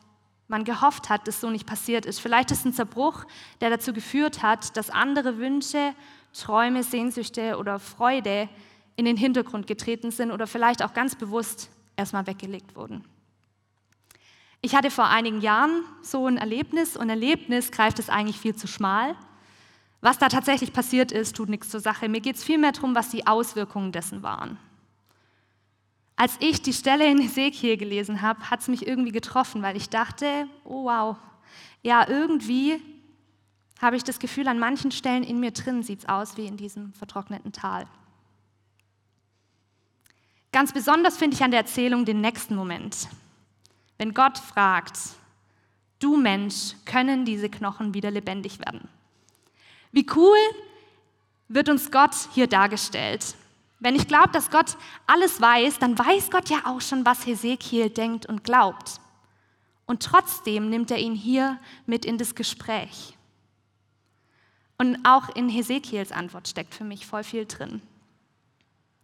man 0.48 0.64
gehofft 0.64 1.08
hat, 1.08 1.28
dass 1.28 1.40
so 1.40 1.48
nicht 1.48 1.66
passiert 1.66 2.04
ist. 2.04 2.20
Vielleicht 2.20 2.50
ist 2.50 2.66
ein 2.66 2.72
Zerbruch, 2.72 3.24
der 3.60 3.70
dazu 3.70 3.92
geführt 3.92 4.42
hat, 4.42 4.76
dass 4.76 4.90
andere 4.90 5.38
Wünsche, 5.38 5.94
Träume, 6.32 6.82
Sehnsüchte 6.82 7.56
oder 7.56 7.78
Freude 7.78 8.48
in 8.96 9.04
den 9.04 9.16
Hintergrund 9.16 9.66
getreten 9.66 10.10
sind 10.10 10.30
oder 10.30 10.46
vielleicht 10.46 10.82
auch 10.82 10.92
ganz 10.92 11.14
bewusst 11.14 11.70
erstmal 11.96 12.26
weggelegt 12.26 12.76
wurden. 12.76 13.04
Ich 14.60 14.74
hatte 14.74 14.90
vor 14.90 15.06
einigen 15.06 15.40
Jahren 15.40 15.84
so 16.02 16.26
ein 16.26 16.36
Erlebnis 16.36 16.96
und 16.96 17.08
Erlebnis 17.08 17.72
greift 17.72 17.98
es 17.98 18.10
eigentlich 18.10 18.38
viel 18.38 18.54
zu 18.54 18.66
schmal. 18.66 19.16
Was 20.02 20.18
da 20.18 20.28
tatsächlich 20.28 20.72
passiert 20.72 21.12
ist, 21.12 21.36
tut 21.36 21.48
nichts 21.48 21.70
zur 21.70 21.80
Sache. 21.80 22.08
Mir 22.08 22.20
geht 22.20 22.36
es 22.36 22.44
vielmehr 22.44 22.72
darum, 22.72 22.94
was 22.94 23.10
die 23.10 23.26
Auswirkungen 23.26 23.92
dessen 23.92 24.22
waren. 24.22 24.58
Als 26.20 26.36
ich 26.38 26.60
die 26.60 26.74
Stelle 26.74 27.10
in 27.10 27.18
Ezekiel 27.18 27.78
gelesen 27.78 28.20
habe, 28.20 28.50
hat 28.50 28.60
es 28.60 28.68
mich 28.68 28.86
irgendwie 28.86 29.10
getroffen, 29.10 29.62
weil 29.62 29.74
ich 29.74 29.88
dachte, 29.88 30.46
oh 30.64 30.84
wow, 30.84 31.16
ja, 31.80 32.06
irgendwie 32.06 32.78
habe 33.80 33.96
ich 33.96 34.04
das 34.04 34.18
Gefühl, 34.18 34.46
an 34.46 34.58
manchen 34.58 34.90
Stellen 34.90 35.24
in 35.24 35.40
mir 35.40 35.52
drin 35.52 35.82
sieht 35.82 36.00
es 36.00 36.08
aus 36.10 36.36
wie 36.36 36.44
in 36.44 36.58
diesem 36.58 36.92
vertrockneten 36.92 37.52
Tal. 37.52 37.86
Ganz 40.52 40.74
besonders 40.74 41.16
finde 41.16 41.36
ich 41.36 41.42
an 41.42 41.52
der 41.52 41.60
Erzählung 41.60 42.04
den 42.04 42.20
nächsten 42.20 42.54
Moment. 42.54 43.08
Wenn 43.96 44.12
Gott 44.12 44.36
fragt, 44.36 44.98
du 46.00 46.18
Mensch, 46.18 46.74
können 46.84 47.24
diese 47.24 47.48
Knochen 47.48 47.94
wieder 47.94 48.10
lebendig 48.10 48.58
werden? 48.58 48.90
Wie 49.90 50.04
cool 50.14 50.36
wird 51.48 51.70
uns 51.70 51.90
Gott 51.90 52.14
hier 52.34 52.46
dargestellt. 52.46 53.36
Wenn 53.80 53.94
ich 53.94 54.06
glaube, 54.06 54.28
dass 54.28 54.50
Gott 54.50 54.76
alles 55.06 55.40
weiß, 55.40 55.78
dann 55.78 55.98
weiß 55.98 56.30
Gott 56.30 56.50
ja 56.50 56.58
auch 56.66 56.82
schon, 56.82 57.06
was 57.06 57.26
Hesekiel 57.26 57.88
denkt 57.88 58.26
und 58.26 58.44
glaubt. 58.44 59.00
Und 59.86 60.02
trotzdem 60.02 60.68
nimmt 60.68 60.90
er 60.90 60.98
ihn 60.98 61.14
hier 61.14 61.58
mit 61.86 62.04
in 62.04 62.18
das 62.18 62.34
Gespräch. 62.34 63.16
Und 64.78 64.98
auch 65.04 65.28
in 65.34 65.48
Hesekiels 65.48 66.12
Antwort 66.12 66.46
steckt 66.46 66.74
für 66.74 66.84
mich 66.84 67.06
voll 67.06 67.24
viel 67.24 67.46
drin. 67.46 67.82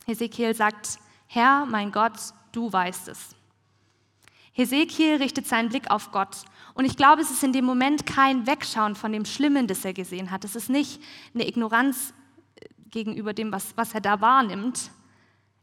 Hesekiel 0.06 0.54
sagt, 0.54 0.98
Herr, 1.26 1.66
mein 1.66 1.90
Gott, 1.90 2.12
du 2.52 2.72
weißt 2.72 3.08
es. 3.08 3.34
Hesekiel 4.52 5.16
richtet 5.16 5.46
seinen 5.46 5.68
Blick 5.68 5.90
auf 5.90 6.12
Gott. 6.12 6.44
Und 6.74 6.84
ich 6.84 6.96
glaube, 6.96 7.20
es 7.20 7.30
ist 7.30 7.42
in 7.42 7.52
dem 7.52 7.64
Moment 7.64 8.06
kein 8.06 8.46
Wegschauen 8.46 8.94
von 8.94 9.12
dem 9.12 9.24
Schlimmen, 9.24 9.66
das 9.66 9.84
er 9.84 9.92
gesehen 9.92 10.30
hat. 10.30 10.44
Es 10.44 10.56
ist 10.56 10.70
nicht 10.70 11.02
eine 11.34 11.46
Ignoranz 11.46 12.14
gegenüber 12.96 13.34
dem, 13.34 13.52
was, 13.52 13.76
was 13.76 13.92
er 13.92 14.00
da 14.00 14.22
wahrnimmt. 14.22 14.90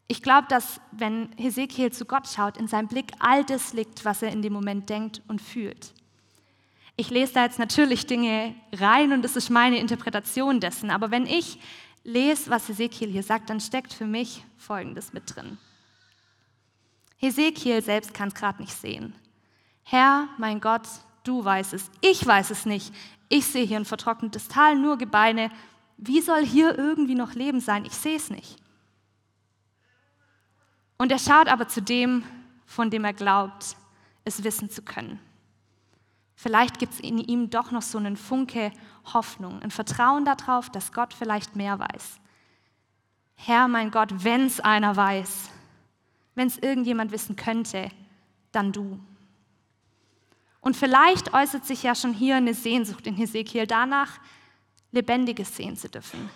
Ich 0.07 0.21
glaube, 0.21 0.47
dass 0.47 0.79
wenn 0.91 1.29
Hesekiel 1.37 1.91
zu 1.91 2.05
Gott 2.05 2.27
schaut, 2.27 2.57
in 2.57 2.67
seinem 2.67 2.87
Blick 2.87 3.11
all 3.19 3.43
das 3.43 3.73
liegt, 3.73 4.05
was 4.05 4.21
er 4.21 4.31
in 4.31 4.43
dem 4.43 4.53
Moment 4.53 4.87
denkt 4.89 5.21
und 5.27 5.41
fühlt. 5.41 5.93
Ich 6.95 7.09
lese 7.09 7.33
da 7.33 7.43
jetzt 7.43 7.57
natürlich 7.57 8.05
Dinge 8.05 8.53
rein 8.71 9.13
und 9.13 9.25
es 9.25 9.35
ist 9.35 9.49
meine 9.49 9.79
Interpretation 9.79 10.59
dessen. 10.59 10.91
Aber 10.91 11.09
wenn 11.09 11.25
ich 11.25 11.59
lese, 12.03 12.51
was 12.51 12.69
Hesekiel 12.69 13.09
hier 13.09 13.23
sagt, 13.23 13.49
dann 13.49 13.59
steckt 13.59 13.93
für 13.93 14.05
mich 14.05 14.43
Folgendes 14.57 15.11
mit 15.11 15.35
drin. 15.35 15.57
Hesekiel 17.17 17.81
selbst 17.81 18.13
kann 18.13 18.27
es 18.27 18.35
gerade 18.35 18.61
nicht 18.61 18.73
sehen. 18.73 19.15
Herr, 19.81 20.27
mein 20.37 20.61
Gott, 20.61 20.87
du 21.23 21.43
weißt 21.43 21.73
es. 21.73 21.89
Ich 22.01 22.23
weiß 22.23 22.51
es 22.51 22.67
nicht. 22.67 22.93
Ich 23.27 23.47
sehe 23.47 23.65
hier 23.65 23.77
ein 23.77 23.85
vertrocknetes 23.85 24.47
Tal, 24.47 24.75
nur 24.75 24.99
Gebeine. 24.99 25.49
Wie 25.97 26.21
soll 26.21 26.45
hier 26.45 26.77
irgendwie 26.77 27.15
noch 27.15 27.33
Leben 27.33 27.59
sein? 27.59 27.85
Ich 27.85 27.93
sehe 27.93 28.17
es 28.17 28.29
nicht. 28.29 28.57
Und 30.97 31.11
er 31.11 31.19
schaut 31.19 31.47
aber 31.47 31.67
zu 31.67 31.81
dem, 31.81 32.23
von 32.65 32.89
dem 32.89 33.03
er 33.03 33.13
glaubt, 33.13 33.75
es 34.23 34.43
wissen 34.43 34.69
zu 34.69 34.81
können. 34.81 35.19
Vielleicht 36.35 36.79
gibt 36.79 36.93
es 36.93 36.99
in 36.99 37.19
ihm 37.19 37.49
doch 37.49 37.71
noch 37.71 37.81
so 37.81 37.97
einen 37.97 38.17
Funke 38.17 38.71
Hoffnung, 39.13 39.61
ein 39.61 39.71
Vertrauen 39.71 40.25
darauf, 40.25 40.69
dass 40.69 40.91
Gott 40.91 41.13
vielleicht 41.13 41.55
mehr 41.55 41.79
weiß. 41.79 42.19
Herr, 43.35 43.67
mein 43.67 43.91
Gott, 43.91 44.23
wenn 44.23 44.45
es 44.45 44.59
einer 44.59 44.95
weiß, 44.95 45.49
wenn 46.35 46.47
es 46.47 46.57
irgendjemand 46.57 47.11
wissen 47.11 47.35
könnte, 47.35 47.89
dann 48.51 48.71
du. 48.71 48.99
Und 50.61 50.77
vielleicht 50.77 51.33
äußert 51.33 51.65
sich 51.65 51.83
ja 51.83 51.93
schon 51.93 52.13
hier 52.13 52.37
eine 52.37 52.53
Sehnsucht 52.53 53.05
in 53.05 53.15
Hesekiel 53.15 53.67
danach, 53.67 54.19
Lebendiges 54.93 55.55
sehen 55.57 55.75
zu 55.75 55.89
dürfen. 55.89 56.29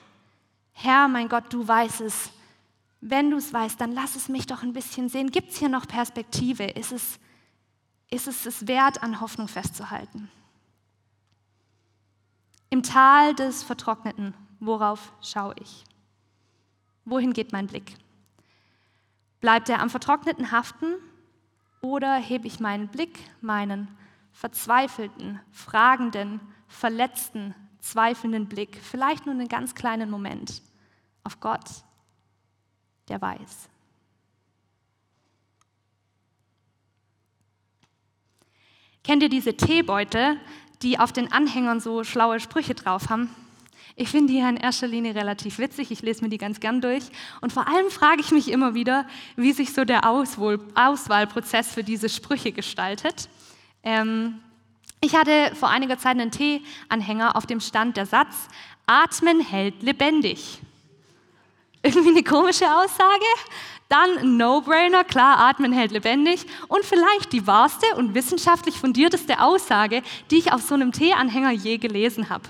Herr, 0.73 1.07
mein 1.07 1.29
Gott, 1.29 1.53
du 1.53 1.65
weißt 1.65 2.01
es, 2.01 2.31
wenn 2.99 3.29
du 3.29 3.37
es 3.37 3.53
weißt, 3.53 3.79
dann 3.79 3.91
lass 3.91 4.15
es 4.15 4.27
mich 4.27 4.47
doch 4.47 4.63
ein 4.63 4.73
bisschen 4.73 5.07
sehen. 5.07 5.31
Gibt 5.31 5.51
es 5.51 5.57
hier 5.57 5.69
noch 5.69 5.87
Perspektive? 5.87 6.63
Ist 6.63 6.91
es, 6.91 7.19
ist 8.09 8.27
es 8.27 8.45
es 8.45 8.67
wert, 8.67 9.03
an 9.03 9.21
Hoffnung 9.21 9.47
festzuhalten? 9.47 10.29
Im 12.69 12.83
Tal 12.83 13.35
des 13.35 13.63
Vertrockneten, 13.63 14.33
worauf 14.59 15.13
schaue 15.21 15.53
ich? 15.61 15.83
Wohin 17.05 17.33
geht 17.33 17.53
mein 17.53 17.67
Blick? 17.67 17.95
Bleibt 19.39 19.69
er 19.69 19.81
am 19.81 19.91
Vertrockneten 19.91 20.51
haften 20.51 20.95
oder 21.81 22.15
hebe 22.15 22.47
ich 22.47 22.59
meinen 22.59 22.87
Blick, 22.87 23.19
meinen 23.39 23.87
verzweifelten, 24.31 25.39
fragenden, 25.51 26.41
verletzten, 26.67 27.53
zweifelnden 27.79 28.47
Blick, 28.47 28.79
vielleicht 28.81 29.25
nur 29.25 29.35
einen 29.35 29.47
ganz 29.47 29.75
kleinen 29.75 30.09
Moment, 30.09 30.61
auf 31.23 31.39
Gott, 31.39 31.65
der 33.09 33.21
weiß. 33.21 33.69
Kennt 39.03 39.23
ihr 39.23 39.29
diese 39.29 39.55
Teebeutel, 39.55 40.37
die 40.81 40.99
auf 40.99 41.13
den 41.13 41.31
Anhängern 41.31 41.79
so 41.79 42.03
schlaue 42.03 42.39
Sprüche 42.39 42.75
drauf 42.75 43.09
haben? 43.09 43.29
Ich 43.95 44.09
finde 44.09 44.31
die 44.31 44.39
in 44.39 44.57
erster 44.57 44.85
Linie 44.85 45.15
relativ 45.15 45.57
witzig, 45.57 45.89
ich 45.89 46.03
lese 46.03 46.23
mir 46.23 46.29
die 46.29 46.37
ganz 46.37 46.59
gern 46.59 46.81
durch. 46.81 47.03
Und 47.41 47.51
vor 47.51 47.67
allem 47.67 47.89
frage 47.89 48.21
ich 48.21 48.31
mich 48.31 48.51
immer 48.51 48.75
wieder, 48.75 49.07
wie 49.35 49.53
sich 49.53 49.73
so 49.73 49.85
der 49.85 50.07
Auswahl 50.07 50.59
Auswahlprozess 50.75 51.73
für 51.73 51.83
diese 51.83 52.09
Sprüche 52.09 52.51
gestaltet. 52.51 53.27
Ähm, 53.81 54.39
ich 55.01 55.15
hatte 55.15 55.55
vor 55.55 55.69
einiger 55.69 55.97
Zeit 55.97 56.19
einen 56.19 56.31
Tee-Anhänger, 56.31 57.35
auf 57.35 57.45
dem 57.45 57.59
stand 57.59 57.97
der 57.97 58.05
Satz, 58.05 58.47
Atmen 58.85 59.41
hält 59.41 59.83
lebendig. 59.83 60.59
Irgendwie 61.83 62.09
eine 62.09 62.23
komische 62.23 62.65
Aussage. 62.65 63.25
Dann 63.89 64.37
No-Brainer, 64.37 65.03
klar, 65.03 65.39
Atmen 65.39 65.71
hält 65.71 65.91
lebendig. 65.91 66.45
Und 66.67 66.83
vielleicht 66.83 67.31
die 67.31 67.45
wahrste 67.47 67.85
und 67.95 68.13
wissenschaftlich 68.15 68.75
fundierteste 68.75 69.39
Aussage, 69.39 70.01
die 70.31 70.39
ich 70.39 70.51
auf 70.51 70.61
so 70.61 70.73
einem 70.73 70.91
Tee-Anhänger 70.91 71.51
je 71.51 71.77
gelesen 71.77 72.29
habe. 72.29 72.49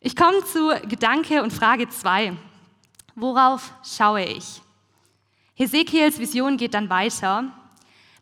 Ich 0.00 0.16
komme 0.16 0.44
zu 0.44 0.72
Gedanke 0.88 1.42
und 1.42 1.52
Frage 1.52 1.88
2. 1.88 2.36
Worauf 3.14 3.72
schaue 3.84 4.24
ich? 4.24 4.62
Hesekiels 5.54 6.18
Vision 6.18 6.56
geht 6.56 6.74
dann 6.74 6.88
weiter. 6.88 7.52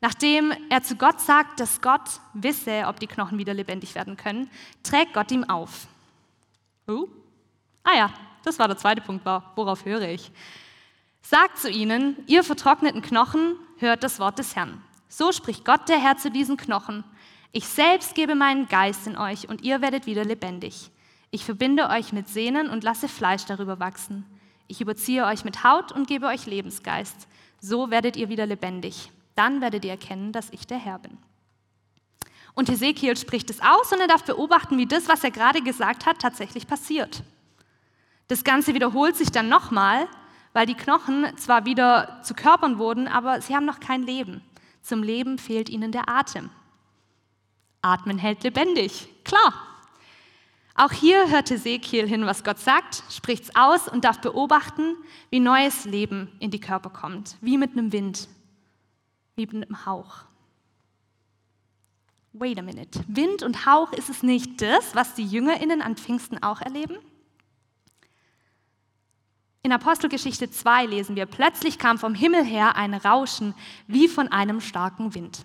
Nachdem 0.00 0.52
er 0.70 0.82
zu 0.82 0.96
Gott 0.96 1.20
sagt, 1.20 1.60
dass 1.60 1.80
Gott 1.80 2.20
wisse, 2.32 2.84
ob 2.86 3.00
die 3.00 3.06
Knochen 3.06 3.38
wieder 3.38 3.52
lebendig 3.52 3.94
werden 3.94 4.16
können, 4.16 4.50
trägt 4.82 5.12
Gott 5.12 5.30
ihm 5.30 5.44
auf. 5.44 5.86
Uh. 6.88 7.06
Ah 7.84 7.96
ja, 7.96 8.10
das 8.44 8.58
war 8.58 8.68
der 8.68 8.78
zweite 8.78 9.02
Punkt, 9.02 9.24
worauf 9.24 9.84
höre 9.84 10.08
ich? 10.08 10.30
Sagt 11.22 11.58
zu 11.58 11.70
ihnen, 11.70 12.16
ihr 12.26 12.42
vertrockneten 12.42 13.02
Knochen, 13.02 13.56
hört 13.78 14.02
das 14.02 14.18
Wort 14.18 14.38
des 14.38 14.56
Herrn. 14.56 14.82
So 15.08 15.32
spricht 15.32 15.64
Gott 15.64 15.88
der 15.88 15.98
Herr 15.98 16.16
zu 16.16 16.30
diesen 16.30 16.56
Knochen. 16.56 17.04
Ich 17.52 17.66
selbst 17.66 18.14
gebe 18.14 18.34
meinen 18.34 18.68
Geist 18.68 19.06
in 19.06 19.18
euch 19.18 19.48
und 19.48 19.62
ihr 19.62 19.82
werdet 19.82 20.06
wieder 20.06 20.24
lebendig. 20.24 20.90
Ich 21.30 21.44
verbinde 21.44 21.88
euch 21.88 22.12
mit 22.12 22.28
Sehnen 22.28 22.70
und 22.70 22.84
lasse 22.84 23.08
Fleisch 23.08 23.44
darüber 23.44 23.80
wachsen. 23.80 24.24
Ich 24.66 24.80
überziehe 24.80 25.26
euch 25.26 25.44
mit 25.44 25.62
Haut 25.64 25.92
und 25.92 26.06
gebe 26.06 26.26
euch 26.26 26.46
Lebensgeist. 26.46 27.28
So 27.60 27.90
werdet 27.90 28.16
ihr 28.16 28.28
wieder 28.28 28.46
lebendig. 28.46 29.10
Dann 29.34 29.60
werdet 29.60 29.84
ihr 29.84 29.92
erkennen, 29.92 30.32
dass 30.32 30.50
ich 30.50 30.66
der 30.66 30.78
Herr 30.78 30.98
bin. 30.98 31.18
Und 32.54 32.68
Ezekiel 32.68 33.16
spricht 33.16 33.48
es 33.50 33.60
aus 33.60 33.92
und 33.92 34.00
er 34.00 34.08
darf 34.08 34.24
beobachten, 34.24 34.76
wie 34.76 34.86
das, 34.86 35.08
was 35.08 35.24
er 35.24 35.30
gerade 35.30 35.62
gesagt 35.62 36.06
hat, 36.06 36.18
tatsächlich 36.18 36.66
passiert. 36.66 37.22
Das 38.28 38.44
Ganze 38.44 38.74
wiederholt 38.74 39.16
sich 39.16 39.30
dann 39.30 39.48
nochmal, 39.48 40.06
weil 40.52 40.66
die 40.66 40.74
Knochen 40.74 41.26
zwar 41.36 41.64
wieder 41.64 42.20
zu 42.22 42.34
Körpern 42.34 42.78
wurden, 42.78 43.08
aber 43.08 43.40
sie 43.40 43.54
haben 43.54 43.64
noch 43.64 43.80
kein 43.80 44.02
Leben. 44.02 44.42
Zum 44.82 45.02
Leben 45.02 45.38
fehlt 45.38 45.68
ihnen 45.68 45.92
der 45.92 46.08
Atem. 46.08 46.50
Atmen 47.82 48.18
hält 48.18 48.42
lebendig, 48.42 49.08
klar. 49.24 49.54
Auch 50.74 50.92
hier 50.92 51.28
hört 51.28 51.50
Ezekiel 51.50 52.06
hin, 52.06 52.26
was 52.26 52.44
Gott 52.44 52.58
sagt, 52.58 53.02
spricht 53.10 53.44
es 53.44 53.56
aus 53.56 53.88
und 53.88 54.04
darf 54.04 54.20
beobachten, 54.20 54.96
wie 55.30 55.40
neues 55.40 55.84
Leben 55.84 56.30
in 56.40 56.50
die 56.50 56.60
Körper 56.60 56.90
kommt, 56.90 57.36
wie 57.40 57.58
mit 57.58 57.72
einem 57.72 57.92
Wind, 57.92 58.28
wie 59.48 59.56
mit 59.56 59.86
Hauch. 59.86 60.24
Wait 62.32 62.58
a 62.58 62.62
minute. 62.62 63.02
Wind 63.08 63.42
und 63.42 63.66
Hauch 63.66 63.92
ist 63.92 64.08
es 64.08 64.22
nicht 64.22 64.60
das, 64.60 64.94
was 64.94 65.14
die 65.14 65.24
JüngerInnen 65.24 65.82
an 65.82 65.96
Pfingsten 65.96 66.42
auch 66.42 66.60
erleben? 66.60 66.96
In 69.62 69.72
Apostelgeschichte 69.72 70.50
2 70.50 70.86
lesen 70.86 71.16
wir, 71.16 71.26
plötzlich 71.26 71.78
kam 71.78 71.98
vom 71.98 72.14
Himmel 72.14 72.44
her 72.44 72.76
ein 72.76 72.94
Rauschen 72.94 73.54
wie 73.86 74.08
von 74.08 74.28
einem 74.28 74.60
starken 74.60 75.14
Wind. 75.14 75.44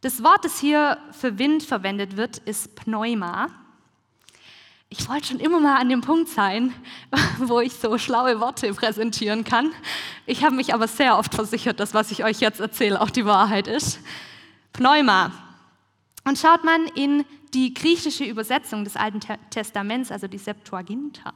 Das 0.00 0.22
Wort, 0.22 0.44
das 0.44 0.58
hier 0.58 0.98
für 1.12 1.38
Wind 1.38 1.62
verwendet 1.62 2.16
wird, 2.16 2.38
ist 2.38 2.74
Pneuma 2.74 3.48
ich 4.92 5.08
wollte 5.08 5.28
schon 5.28 5.40
immer 5.40 5.58
mal 5.58 5.80
an 5.80 5.88
dem 5.88 6.02
Punkt 6.02 6.28
sein, 6.28 6.74
wo 7.38 7.60
ich 7.60 7.72
so 7.72 7.96
schlaue 7.96 8.40
Worte 8.40 8.72
präsentieren 8.74 9.42
kann. 9.42 9.70
Ich 10.26 10.44
habe 10.44 10.54
mich 10.54 10.74
aber 10.74 10.86
sehr 10.86 11.16
oft 11.16 11.34
versichert, 11.34 11.80
dass 11.80 11.94
was 11.94 12.10
ich 12.10 12.24
euch 12.24 12.40
jetzt 12.40 12.60
erzähle 12.60 13.00
auch 13.00 13.08
die 13.08 13.24
Wahrheit 13.24 13.68
ist. 13.68 14.00
Pneuma. 14.74 15.32
Und 16.24 16.38
schaut 16.38 16.62
man 16.64 16.86
in 16.88 17.24
die 17.54 17.72
griechische 17.72 18.24
Übersetzung 18.24 18.84
des 18.84 18.96
Alten 18.96 19.20
Testaments, 19.48 20.12
also 20.12 20.26
die 20.26 20.38
Septuaginta, 20.38 21.32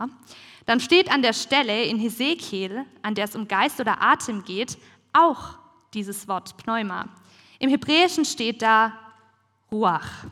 dann 0.66 0.78
steht 0.78 1.10
an 1.10 1.22
der 1.22 1.32
Stelle 1.32 1.84
in 1.84 1.98
Hesekiel, 1.98 2.84
an 3.02 3.14
der 3.14 3.24
es 3.24 3.36
um 3.36 3.48
Geist 3.48 3.80
oder 3.80 4.02
Atem 4.02 4.44
geht, 4.44 4.76
auch 5.14 5.58
dieses 5.94 6.28
Wort 6.28 6.58
Pneuma. 6.58 7.08
Im 7.58 7.70
Hebräischen 7.70 8.26
steht 8.26 8.60
da 8.60 8.92
Ruach. 9.72 10.26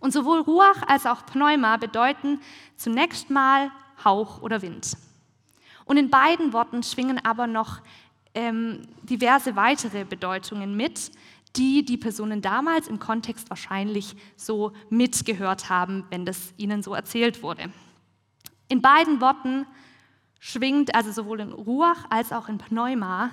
Und 0.00 0.12
sowohl 0.12 0.40
Ruach 0.40 0.82
als 0.86 1.06
auch 1.06 1.26
Pneuma 1.26 1.76
bedeuten 1.76 2.40
zunächst 2.76 3.30
mal 3.30 3.70
Hauch 4.02 4.40
oder 4.42 4.62
Wind. 4.62 4.96
Und 5.84 5.98
in 5.98 6.10
beiden 6.10 6.52
Worten 6.52 6.82
schwingen 6.82 7.22
aber 7.24 7.46
noch 7.46 7.80
ähm, 8.34 8.82
diverse 9.02 9.56
weitere 9.56 10.04
Bedeutungen 10.04 10.76
mit, 10.76 11.10
die 11.56 11.84
die 11.84 11.98
Personen 11.98 12.42
damals 12.42 12.88
im 12.88 12.98
Kontext 12.98 13.50
wahrscheinlich 13.50 14.14
so 14.36 14.72
mitgehört 14.88 15.68
haben, 15.68 16.06
wenn 16.10 16.24
das 16.24 16.54
ihnen 16.56 16.82
so 16.82 16.94
erzählt 16.94 17.42
wurde. 17.42 17.70
In 18.68 18.80
beiden 18.80 19.20
Worten 19.20 19.66
schwingt, 20.38 20.94
also 20.94 21.10
sowohl 21.10 21.40
in 21.40 21.52
Ruach 21.52 22.06
als 22.08 22.32
auch 22.32 22.48
in 22.48 22.58
Pneuma, 22.58 23.32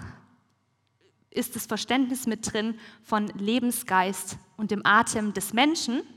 ist 1.29 1.55
das 1.55 1.67
Verständnis 1.67 2.25
mit 2.25 2.51
drin 2.51 2.79
von 3.03 3.27
Lebensgeist 3.27 4.37
und 4.57 4.71
dem 4.71 4.81
Atem 4.83 5.33
des 5.33 5.53
Menschen– 5.53 6.01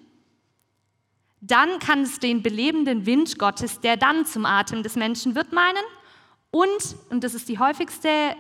dann 1.41 1.79
kann 1.79 2.03
es 2.03 2.19
den 2.19 2.43
belebenden 2.43 3.07
Wind 3.07 3.39
Gottes, 3.39 3.81
der 3.81 3.97
dann 3.97 4.27
zum 4.27 4.45
Atem 4.45 4.83
des 4.83 4.97
Menschen 4.97 5.35
wird, 5.35 5.53
meinen. 5.53 5.83
Und, 6.51 6.97
und 7.09 7.25
das 7.25 7.35
ist 7.35 7.49
die 7.49 7.59
häufigste 7.59 8.09
äh, 8.09 8.35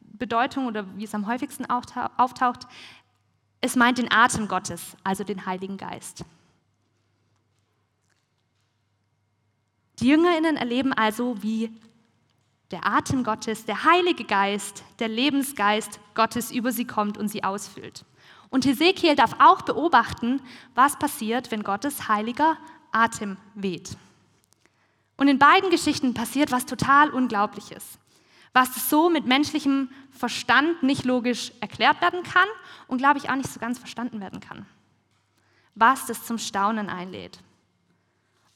Bedeutung 0.00 0.66
oder 0.66 0.84
wie 0.96 1.04
es 1.04 1.14
am 1.14 1.26
häufigsten 1.26 1.66
auftaucht, 1.66 2.66
es 3.60 3.76
meint 3.76 3.98
den 3.98 4.10
Atem 4.12 4.46
Gottes, 4.48 4.96
also 5.02 5.24
den 5.24 5.46
Heiligen 5.46 5.76
Geist. 5.76 6.24
Die 10.00 10.08
Jüngerinnen 10.08 10.56
erleben 10.56 10.92
also, 10.92 11.42
wie 11.42 11.72
der 12.70 12.86
Atem 12.86 13.24
Gottes, 13.24 13.64
der 13.64 13.84
Heilige 13.84 14.24
Geist, 14.24 14.84
der 15.00 15.08
Lebensgeist 15.08 15.98
Gottes 16.14 16.52
über 16.52 16.70
sie 16.70 16.84
kommt 16.84 17.18
und 17.18 17.28
sie 17.28 17.42
ausfüllt. 17.42 18.04
Und 18.50 18.64
Hesekiel 18.64 19.14
darf 19.14 19.36
auch 19.38 19.62
beobachten, 19.62 20.40
was 20.74 20.98
passiert, 20.98 21.50
wenn 21.50 21.62
Gottes 21.62 22.08
heiliger 22.08 22.56
Atem 22.92 23.36
weht. 23.54 23.96
Und 25.16 25.28
in 25.28 25.38
beiden 25.38 25.70
Geschichten 25.70 26.14
passiert 26.14 26.52
was 26.52 26.64
total 26.64 27.10
Unglaubliches, 27.10 27.98
was 28.52 28.88
so 28.88 29.10
mit 29.10 29.26
menschlichem 29.26 29.90
Verstand 30.12 30.82
nicht 30.82 31.04
logisch 31.04 31.52
erklärt 31.60 32.00
werden 32.00 32.22
kann 32.22 32.48
und, 32.86 32.98
glaube 32.98 33.18
ich, 33.18 33.28
auch 33.28 33.34
nicht 33.34 33.50
so 33.50 33.60
ganz 33.60 33.78
verstanden 33.78 34.20
werden 34.20 34.40
kann. 34.40 34.64
Was 35.74 36.06
das 36.06 36.24
zum 36.24 36.38
Staunen 36.38 36.88
einlädt. 36.88 37.40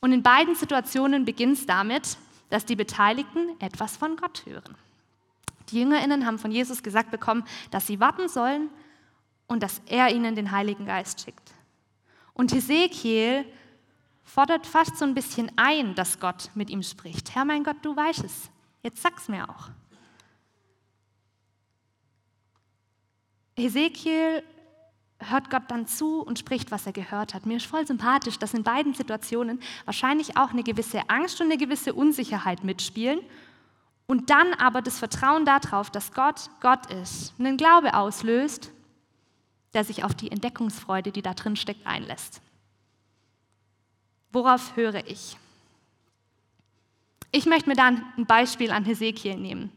Und 0.00 0.12
in 0.12 0.22
beiden 0.22 0.54
Situationen 0.54 1.24
beginnt 1.24 1.58
es 1.58 1.66
damit, 1.66 2.16
dass 2.50 2.64
die 2.64 2.76
Beteiligten 2.76 3.60
etwas 3.60 3.96
von 3.96 4.16
Gott 4.16 4.44
hören. 4.46 4.74
Die 5.70 5.80
Jüngerinnen 5.80 6.26
haben 6.26 6.38
von 6.38 6.50
Jesus 6.50 6.82
gesagt 6.82 7.10
bekommen, 7.10 7.44
dass 7.70 7.86
sie 7.86 8.00
warten 8.00 8.28
sollen, 8.28 8.68
und 9.52 9.62
dass 9.62 9.82
er 9.86 10.12
ihnen 10.12 10.34
den 10.34 10.50
Heiligen 10.50 10.86
Geist 10.86 11.20
schickt. 11.20 11.52
Und 12.34 12.52
Hesekiel 12.52 13.44
fordert 14.24 14.66
fast 14.66 14.96
so 14.96 15.04
ein 15.04 15.14
bisschen 15.14 15.52
ein, 15.56 15.94
dass 15.94 16.18
Gott 16.18 16.50
mit 16.54 16.70
ihm 16.70 16.82
spricht. 16.82 17.34
Herr 17.34 17.44
mein 17.44 17.64
Gott, 17.64 17.76
du 17.82 17.94
weißt 17.94 18.24
es. 18.24 18.50
Jetzt 18.82 19.02
sag's 19.02 19.28
mir 19.28 19.48
auch. 19.48 19.68
Hesekiel 23.56 24.42
hört 25.18 25.50
Gott 25.50 25.64
dann 25.68 25.86
zu 25.86 26.20
und 26.22 26.38
spricht, 26.38 26.70
was 26.70 26.86
er 26.86 26.92
gehört 26.92 27.34
hat. 27.34 27.46
Mir 27.46 27.58
ist 27.58 27.66
voll 27.66 27.86
sympathisch, 27.86 28.38
dass 28.38 28.54
in 28.54 28.64
beiden 28.64 28.94
Situationen 28.94 29.60
wahrscheinlich 29.84 30.36
auch 30.36 30.50
eine 30.50 30.62
gewisse 30.62 31.08
Angst 31.08 31.40
und 31.40 31.46
eine 31.46 31.58
gewisse 31.58 31.94
Unsicherheit 31.94 32.64
mitspielen 32.64 33.20
und 34.06 34.30
dann 34.30 34.54
aber 34.54 34.82
das 34.82 34.98
Vertrauen 34.98 35.44
darauf, 35.44 35.90
dass 35.90 36.12
Gott 36.12 36.50
Gott 36.60 36.86
ist, 36.86 37.34
einen 37.38 37.56
Glaube 37.56 37.94
auslöst, 37.94 38.72
der 39.74 39.84
sich 39.84 40.04
auf 40.04 40.14
die 40.14 40.30
Entdeckungsfreude, 40.30 41.12
die 41.12 41.22
da 41.22 41.34
drin 41.34 41.56
steckt, 41.56 41.86
einlässt. 41.86 42.40
Worauf 44.32 44.76
höre 44.76 45.06
ich? 45.06 45.36
Ich 47.30 47.46
möchte 47.46 47.68
mir 47.68 47.76
dann 47.76 48.04
ein 48.16 48.26
Beispiel 48.26 48.70
an 48.70 48.84
Hesekiel 48.84 49.36
nehmen. 49.36 49.72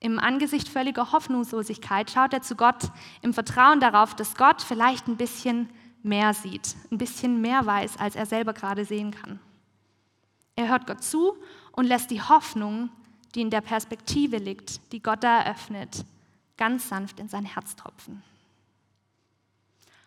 Im 0.00 0.18
Angesicht 0.18 0.68
völliger 0.68 1.12
Hoffnungslosigkeit 1.12 2.10
schaut 2.10 2.34
er 2.34 2.42
zu 2.42 2.56
Gott 2.56 2.90
im 3.22 3.32
Vertrauen 3.32 3.80
darauf, 3.80 4.14
dass 4.14 4.36
Gott 4.36 4.60
vielleicht 4.60 5.08
ein 5.08 5.16
bisschen 5.16 5.70
mehr 6.02 6.34
sieht, 6.34 6.76
ein 6.90 6.98
bisschen 6.98 7.40
mehr 7.40 7.64
weiß, 7.64 7.96
als 7.96 8.16
er 8.16 8.26
selber 8.26 8.52
gerade 8.52 8.84
sehen 8.84 9.12
kann. 9.12 9.40
Er 10.56 10.68
hört 10.68 10.86
Gott 10.86 11.02
zu 11.02 11.36
und 11.72 11.86
lässt 11.86 12.10
die 12.10 12.20
Hoffnung, 12.20 12.90
die 13.34 13.40
in 13.40 13.50
der 13.50 13.62
Perspektive 13.62 14.36
liegt, 14.36 14.92
die 14.92 15.02
Gott 15.02 15.24
da 15.24 15.40
eröffnet, 15.40 16.04
ganz 16.58 16.88
sanft 16.88 17.18
in 17.18 17.28
sein 17.28 17.46
Herz 17.46 17.74
tropfen. 17.74 18.22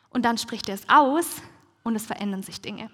Und 0.10 0.26
dann 0.26 0.38
spricht 0.38 0.70
er 0.70 0.76
es 0.76 0.90
aus 0.90 1.42
und 1.84 1.96
es 1.96 2.06
verändern 2.06 2.44
sich 2.44 2.62
Dinge. 2.62 2.90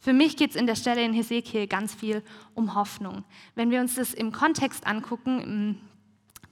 Für 0.00 0.12
mich 0.12 0.36
geht 0.36 0.50
es 0.50 0.56
in 0.56 0.66
der 0.66 0.76
Stelle 0.76 1.02
in 1.02 1.12
Hesekiel 1.12 1.66
ganz 1.66 1.94
viel 1.94 2.22
um 2.54 2.74
Hoffnung. 2.74 3.24
Wenn 3.56 3.70
wir 3.70 3.80
uns 3.80 3.96
das 3.96 4.14
im 4.14 4.30
Kontext 4.30 4.86
angucken, 4.86 5.40
im 5.40 5.80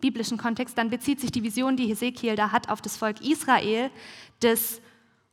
biblischen 0.00 0.38
Kontext, 0.38 0.76
dann 0.76 0.90
bezieht 0.90 1.20
sich 1.20 1.30
die 1.30 1.44
Vision, 1.44 1.76
die 1.76 1.86
Hesekiel 1.86 2.34
da 2.34 2.50
hat, 2.50 2.68
auf 2.68 2.82
das 2.82 2.96
Volk 2.96 3.20
Israel, 3.20 3.90
das 4.40 4.80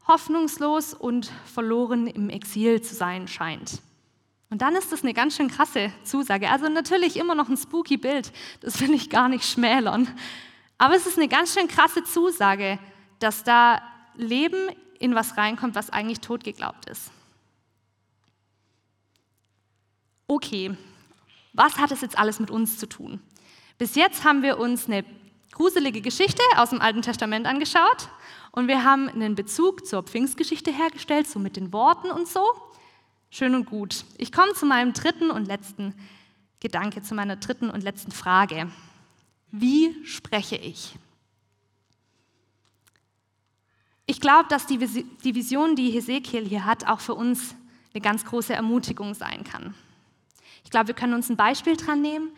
hoffnungslos 0.08 0.93
und 0.93 1.32
verloren 1.51 2.08
im 2.08 2.30
Exil 2.30 2.82
zu 2.82 2.93
sein 2.93 3.27
scheint. 3.27 3.82
Und 4.51 4.62
dann 4.62 4.75
ist 4.75 4.91
das 4.91 5.01
eine 5.01 5.13
ganz 5.13 5.36
schön 5.36 5.47
krasse 5.47 5.91
Zusage. 6.04 6.49
Also 6.49 6.69
natürlich 6.69 7.17
immer 7.17 7.36
noch 7.36 7.49
ein 7.49 7.58
spooky 7.58 7.97
Bild, 7.97 8.32
das 8.60 8.82
will 8.82 8.93
ich 8.93 9.10
gar 9.10 9.30
nicht 9.30 9.45
schmälern. 9.45 10.08
Aber 10.77 10.95
es 10.95 11.08
ist 11.08 11.17
eine 11.17 11.27
ganz 11.27 11.54
schön 11.54 11.67
krasse 11.67 12.04
Zusage, 12.04 12.77
dass 13.23 13.43
da 13.43 13.81
Leben 14.15 14.69
in 14.99 15.15
was 15.15 15.38
reinkommt, 15.38 15.75
was 15.75 15.89
eigentlich 15.89 16.19
tot 16.19 16.43
geglaubt 16.43 16.89
ist. 16.89 17.12
okay, 20.31 20.75
was 21.51 21.77
hat 21.77 21.91
es 21.91 21.99
jetzt 21.99 22.17
alles 22.17 22.39
mit 22.39 22.49
uns 22.49 22.77
zu 22.77 22.88
tun? 22.88 23.19
Bis 23.77 23.95
jetzt 23.95 24.23
haben 24.23 24.41
wir 24.43 24.60
uns 24.60 24.88
eine 24.88 25.03
gruselige 25.51 25.99
Geschichte 25.99 26.41
aus 26.55 26.69
dem 26.69 26.81
Alten 26.81 27.01
Testament 27.01 27.45
angeschaut 27.45 28.10
und 28.51 28.69
wir 28.69 28.86
haben 28.86 29.10
einen 29.10 29.36
Bezug 29.36 29.86
zur 29.86 30.03
Pfingstgeschichte 30.03 30.71
hergestellt, 30.71 31.27
so 31.27 31.38
mit 31.39 31.57
den 31.57 31.73
Worten 31.73 32.12
und 32.12 32.29
so. 32.29 32.45
Schön 33.29 33.55
und 33.55 33.65
gut. 33.65 34.05
Ich 34.17 34.31
komme 34.31 34.53
zu 34.53 34.65
meinem 34.65 34.93
dritten 34.93 35.31
und 35.31 35.47
letzten 35.47 35.93
Gedanke, 36.62 37.01
zu 37.01 37.13
meiner 37.13 37.36
dritten 37.36 37.69
und 37.69 37.84
letzten 37.84 38.12
Frage. 38.12 38.71
Wie 39.51 40.05
spreche 40.05 40.55
ich? 40.55 40.95
Ich 44.12 44.19
glaube, 44.19 44.50
dass 44.50 44.65
die 44.65 44.82
Vision, 44.82 45.78
die 45.78 45.89
Hesekiel 45.89 46.45
hier 46.45 46.65
hat, 46.65 46.86
auch 46.86 47.00
für 47.00 47.15
uns 47.15 47.56
eine 47.93 48.02
ganz 48.02 48.26
große 48.26 48.54
Ermutigung 48.54 49.13
sein 49.13 49.45
kann. 49.45 49.74
Ich 50.65 50.69
glaube, 50.69 50.88
wir 50.88 50.95
können 50.95 51.13
uns 51.13 51.30
ein 51.30 51.38
Beispiel 51.38 51.78
dran 51.78 52.02
nehmen 52.02 52.30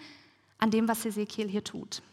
an 0.59 0.69
dem, 0.69 0.87
was 0.87 1.03
Ezekiel 1.03 1.47
hier 1.47 1.63
tut. 1.63 2.03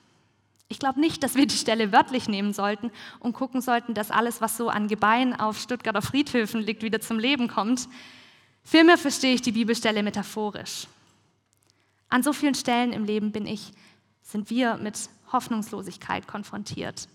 Ich 0.68 0.78
glaube 0.78 0.98
nicht, 0.98 1.22
dass 1.22 1.34
wir 1.34 1.46
die 1.46 1.58
Stelle 1.58 1.92
wörtlich 1.92 2.26
nehmen 2.26 2.54
sollten 2.54 2.90
und 3.18 3.34
gucken 3.34 3.60
sollten, 3.60 3.92
dass 3.92 4.10
alles, 4.10 4.40
was 4.40 4.56
so 4.56 4.70
an 4.70 4.88
Gebeinen 4.88 5.38
auf 5.38 5.58
Stuttgarter 5.58 6.00
Friedhöfen 6.00 6.62
liegt, 6.62 6.82
wieder 6.82 7.02
zum 7.02 7.18
Leben 7.18 7.46
kommt. 7.46 7.86
Vielmehr 8.64 8.96
verstehe 8.96 9.34
ich 9.34 9.42
die 9.42 9.52
Bibelstelle 9.52 10.02
metaphorisch. 10.02 10.86
An 12.08 12.22
so 12.22 12.32
vielen 12.32 12.54
Stellen 12.54 12.94
im 12.94 13.04
Leben 13.04 13.30
bin 13.30 13.46
ich, 13.46 13.72
sind 14.22 14.48
wir 14.48 14.78
mit 14.78 15.10
Hoffnungslosigkeit 15.30 16.26
konfrontiert. 16.26 17.08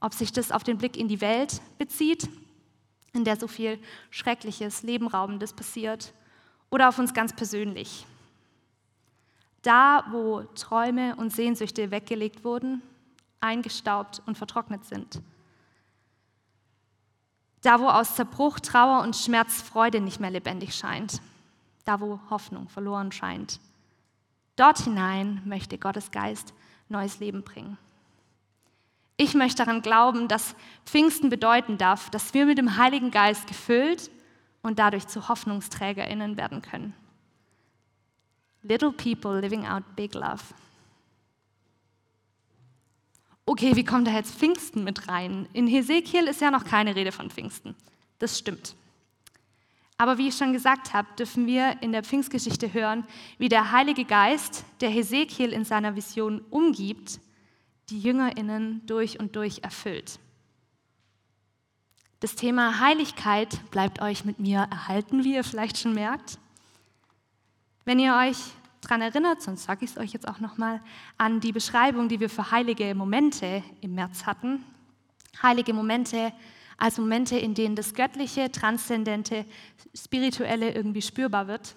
Ob 0.00 0.14
sich 0.14 0.32
das 0.32 0.52
auf 0.52 0.62
den 0.62 0.78
Blick 0.78 0.96
in 0.96 1.08
die 1.08 1.20
Welt 1.20 1.60
bezieht, 1.78 2.28
in 3.12 3.24
der 3.24 3.36
so 3.36 3.48
viel 3.48 3.78
Schreckliches, 4.10 4.82
Lebenraubendes 4.82 5.52
passiert, 5.52 6.12
oder 6.70 6.88
auf 6.88 6.98
uns 6.98 7.14
ganz 7.14 7.32
persönlich. 7.32 8.06
Da, 9.62 10.04
wo 10.10 10.42
Träume 10.54 11.16
und 11.16 11.32
Sehnsüchte 11.32 11.90
weggelegt 11.90 12.44
wurden, 12.44 12.82
eingestaubt 13.40 14.22
und 14.26 14.38
vertrocknet 14.38 14.84
sind. 14.84 15.20
Da, 17.62 17.80
wo 17.80 17.88
aus 17.88 18.14
Zerbruch, 18.14 18.60
Trauer 18.60 19.02
und 19.02 19.16
Schmerz 19.16 19.62
Freude 19.62 20.00
nicht 20.00 20.20
mehr 20.20 20.30
lebendig 20.30 20.74
scheint. 20.74 21.20
Da, 21.84 22.00
wo 22.00 22.20
Hoffnung 22.30 22.68
verloren 22.68 23.10
scheint. 23.10 23.58
Dort 24.56 24.78
hinein 24.78 25.42
möchte 25.44 25.78
Gottes 25.78 26.10
Geist 26.10 26.54
neues 26.88 27.18
Leben 27.18 27.42
bringen. 27.42 27.78
Ich 29.20 29.34
möchte 29.34 29.64
daran 29.64 29.82
glauben, 29.82 30.28
dass 30.28 30.54
Pfingsten 30.86 31.28
bedeuten 31.28 31.76
darf, 31.76 32.08
dass 32.08 32.32
wir 32.34 32.46
mit 32.46 32.56
dem 32.56 32.76
Heiligen 32.76 33.10
Geist 33.10 33.48
gefüllt 33.48 34.12
und 34.62 34.78
dadurch 34.78 35.08
zu 35.08 35.28
Hoffnungsträgerinnen 35.28 36.36
werden 36.36 36.62
können. 36.62 36.94
Little 38.62 38.92
people 38.92 39.40
living 39.40 39.66
out 39.66 39.82
big 39.96 40.14
love. 40.14 40.42
Okay, 43.44 43.74
wie 43.74 43.84
kommt 43.84 44.06
da 44.06 44.12
jetzt 44.12 44.36
Pfingsten 44.36 44.84
mit 44.84 45.08
rein? 45.08 45.48
In 45.52 45.66
Hesekiel 45.66 46.28
ist 46.28 46.40
ja 46.40 46.52
noch 46.52 46.64
keine 46.64 46.94
Rede 46.94 47.10
von 47.10 47.28
Pfingsten. 47.28 47.74
Das 48.20 48.38
stimmt. 48.38 48.76
Aber 49.96 50.16
wie 50.18 50.28
ich 50.28 50.36
schon 50.36 50.52
gesagt 50.52 50.92
habe, 50.92 51.08
dürfen 51.18 51.48
wir 51.48 51.82
in 51.82 51.90
der 51.90 52.04
Pfingstgeschichte 52.04 52.72
hören, 52.72 53.04
wie 53.38 53.48
der 53.48 53.72
Heilige 53.72 54.04
Geist, 54.04 54.64
der 54.80 54.90
Hesekiel 54.90 55.52
in 55.52 55.64
seiner 55.64 55.96
Vision 55.96 56.40
umgibt, 56.50 57.18
die 57.90 58.00
JüngerInnen 58.00 58.86
durch 58.86 59.18
und 59.18 59.36
durch 59.36 59.60
erfüllt. 59.62 60.18
Das 62.20 62.34
Thema 62.34 62.80
Heiligkeit 62.80 63.70
bleibt 63.70 64.02
euch 64.02 64.24
mit 64.24 64.40
mir 64.40 64.66
erhalten, 64.70 65.24
wie 65.24 65.34
ihr 65.34 65.44
vielleicht 65.44 65.78
schon 65.78 65.94
merkt. 65.94 66.38
Wenn 67.84 68.00
ihr 68.00 68.14
euch 68.14 68.36
daran 68.80 69.02
erinnert, 69.02 69.40
sonst 69.40 69.64
sage 69.64 69.84
ich 69.84 69.92
es 69.92 69.98
euch 69.98 70.12
jetzt 70.12 70.26
auch 70.26 70.40
nochmal, 70.40 70.80
an 71.16 71.40
die 71.40 71.52
Beschreibung, 71.52 72.08
die 72.08 72.20
wir 72.20 72.28
für 72.28 72.50
heilige 72.50 72.94
Momente 72.94 73.62
im 73.80 73.94
März 73.94 74.26
hatten. 74.26 74.64
Heilige 75.42 75.72
Momente 75.72 76.32
als 76.76 76.98
Momente, 76.98 77.36
in 77.36 77.54
denen 77.54 77.76
das 77.76 77.94
Göttliche, 77.94 78.50
Transzendente, 78.50 79.44
Spirituelle 79.94 80.72
irgendwie 80.74 81.02
spürbar 81.02 81.46
wird. 81.46 81.74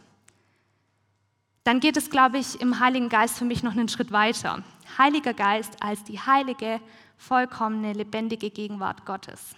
Dann 1.63 1.79
geht 1.79 1.97
es, 1.97 2.09
glaube 2.09 2.39
ich, 2.39 2.59
im 2.61 2.79
Heiligen 2.79 3.09
Geist 3.09 3.37
für 3.37 3.45
mich 3.45 3.61
noch 3.61 3.73
einen 3.73 3.89
Schritt 3.89 4.11
weiter. 4.11 4.63
Heiliger 4.97 5.33
Geist 5.33 5.81
als 5.81 6.03
die 6.03 6.19
heilige, 6.19 6.79
vollkommene, 7.17 7.93
lebendige 7.93 8.49
Gegenwart 8.49 9.05
Gottes. 9.05 9.55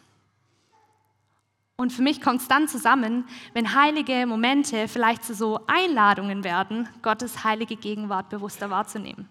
Und 1.76 1.91
für 1.91 2.02
mich 2.02 2.22
kommt 2.22 2.41
es 2.41 2.48
dann 2.48 2.67
zusammen, 2.67 3.26
wenn 3.54 3.74
heilige 3.74 4.26
Momente 4.28 4.88
vielleicht 4.88 5.24
zu 5.24 5.34
so 5.34 5.60
Einladungen 5.67 6.43
werden, 6.43 6.88
Gottes 7.02 7.43
heilige 7.43 7.76
Gegenwart 7.76 8.30
bewusster 8.30 8.69
wahrzunehmen. 8.69 9.28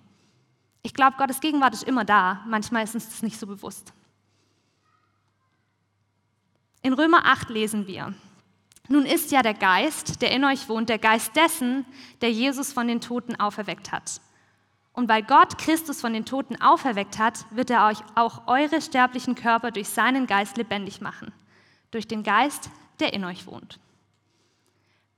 Ich 0.82 0.94
glaube, 0.94 1.16
Gottes 1.16 1.40
Gegenwart 1.40 1.74
ist 1.74 1.84
immer 1.84 2.04
da, 2.04 2.42
manchmal 2.46 2.82
ist 2.82 2.94
uns 2.94 3.08
das 3.08 3.22
nicht 3.22 3.38
so 3.38 3.46
bewusst. 3.46 3.92
In 6.82 6.92
Römer 6.92 7.24
8 7.24 7.48
lesen 7.50 7.86
wir, 7.86 8.12
nun 8.88 9.06
ist 9.06 9.30
ja 9.30 9.42
der 9.42 9.54
Geist, 9.54 10.20
der 10.20 10.32
in 10.32 10.44
euch 10.44 10.68
wohnt, 10.68 10.88
der 10.88 10.98
Geist 10.98 11.36
dessen, 11.36 11.86
der 12.20 12.32
Jesus 12.32 12.72
von 12.72 12.88
den 12.88 13.00
Toten 13.00 13.38
auferweckt 13.38 13.92
hat. 13.92 14.20
Und 14.92 15.08
weil 15.08 15.22
Gott 15.22 15.58
Christus 15.58 16.00
von 16.00 16.12
den 16.12 16.26
Toten 16.26 16.60
auferweckt 16.60 17.18
hat, 17.18 17.46
wird 17.50 17.70
er 17.70 17.86
euch 17.86 17.98
auch 18.14 18.46
eure 18.46 18.82
sterblichen 18.82 19.34
Körper 19.34 19.70
durch 19.70 19.88
seinen 19.88 20.26
Geist 20.26 20.56
lebendig 20.56 21.00
machen 21.00 21.32
durch 21.92 22.08
den 22.08 22.24
Geist, 22.24 22.70
der 22.98 23.12
in 23.12 23.24
euch 23.24 23.46
wohnt. 23.46 23.78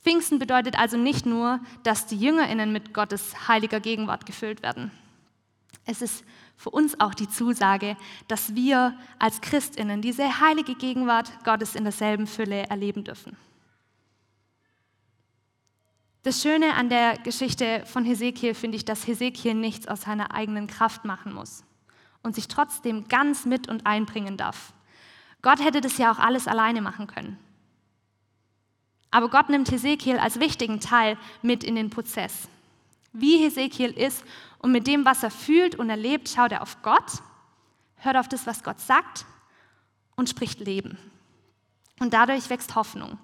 Pfingsten 0.02 0.38
bedeutet 0.38 0.78
also 0.78 0.98
nicht 0.98 1.24
nur, 1.24 1.60
dass 1.82 2.06
die 2.06 2.18
Jüngerinnen 2.18 2.72
mit 2.72 2.92
Gottes 2.92 3.48
heiliger 3.48 3.80
Gegenwart 3.80 4.26
gefüllt 4.26 4.62
werden. 4.62 4.90
Es 5.87 6.02
ist 6.02 6.24
für 6.56 6.70
uns 6.70 7.00
auch 7.00 7.14
die 7.14 7.28
Zusage, 7.28 7.96
dass 8.28 8.54
wir 8.54 8.98
als 9.18 9.40
Christinnen 9.40 10.02
diese 10.02 10.40
heilige 10.40 10.74
Gegenwart 10.74 11.32
Gottes 11.44 11.74
in 11.74 11.84
derselben 11.84 12.26
Fülle 12.26 12.64
erleben 12.68 13.04
dürfen. 13.04 13.37
Das 16.24 16.40
Schöne 16.40 16.72
an 16.72 16.88
der 16.88 17.18
Geschichte 17.18 17.84
von 17.84 18.06
Hesekiel 18.06 18.54
finde 18.54 18.78
ich, 18.78 18.87
dass 18.87 19.06
Hesekiel 19.06 19.52
nichts 19.52 19.87
aus 19.87 20.00
seiner 20.00 20.32
eigenen 20.32 20.66
Kraft 20.66 21.04
machen 21.04 21.34
muss 21.34 21.64
und 22.22 22.34
sich 22.34 22.48
trotzdem 22.48 23.08
ganz 23.08 23.44
mit 23.44 23.68
und 23.68 23.84
einbringen 23.84 24.38
darf. 24.38 24.72
Gott 25.42 25.62
hätte 25.62 25.82
das 25.82 25.98
ja 25.98 26.10
auch 26.10 26.18
alles 26.18 26.48
alleine 26.48 26.80
machen 26.80 27.08
können. 27.08 27.38
Aber 29.10 29.28
Gott 29.28 29.50
nimmt 29.50 29.70
Hesekiel 29.70 30.16
als 30.18 30.40
wichtigen 30.40 30.80
Teil 30.80 31.18
mit 31.42 31.62
in 31.62 31.74
den 31.74 31.90
Prozess. 31.90 32.48
Wie 33.12 33.37
Hesekiel 33.37 33.90
ist 33.90 34.24
und 34.60 34.72
mit 34.72 34.87
dem, 34.87 35.04
was 35.04 35.22
er 35.22 35.30
fühlt 35.30 35.74
und 35.74 35.90
erlebt, 35.90 36.30
schaut 36.30 36.52
er 36.52 36.62
auf 36.62 36.80
Gott, 36.80 37.20
hört 37.96 38.16
auf 38.16 38.28
das, 38.28 38.46
was 38.46 38.64
Gott 38.64 38.80
sagt 38.80 39.26
und 40.16 40.30
spricht 40.30 40.58
Leben. 40.60 40.96
Und 42.00 42.14
dadurch 42.14 42.48
wächst 42.48 42.74
Hoffnung. 42.76 43.18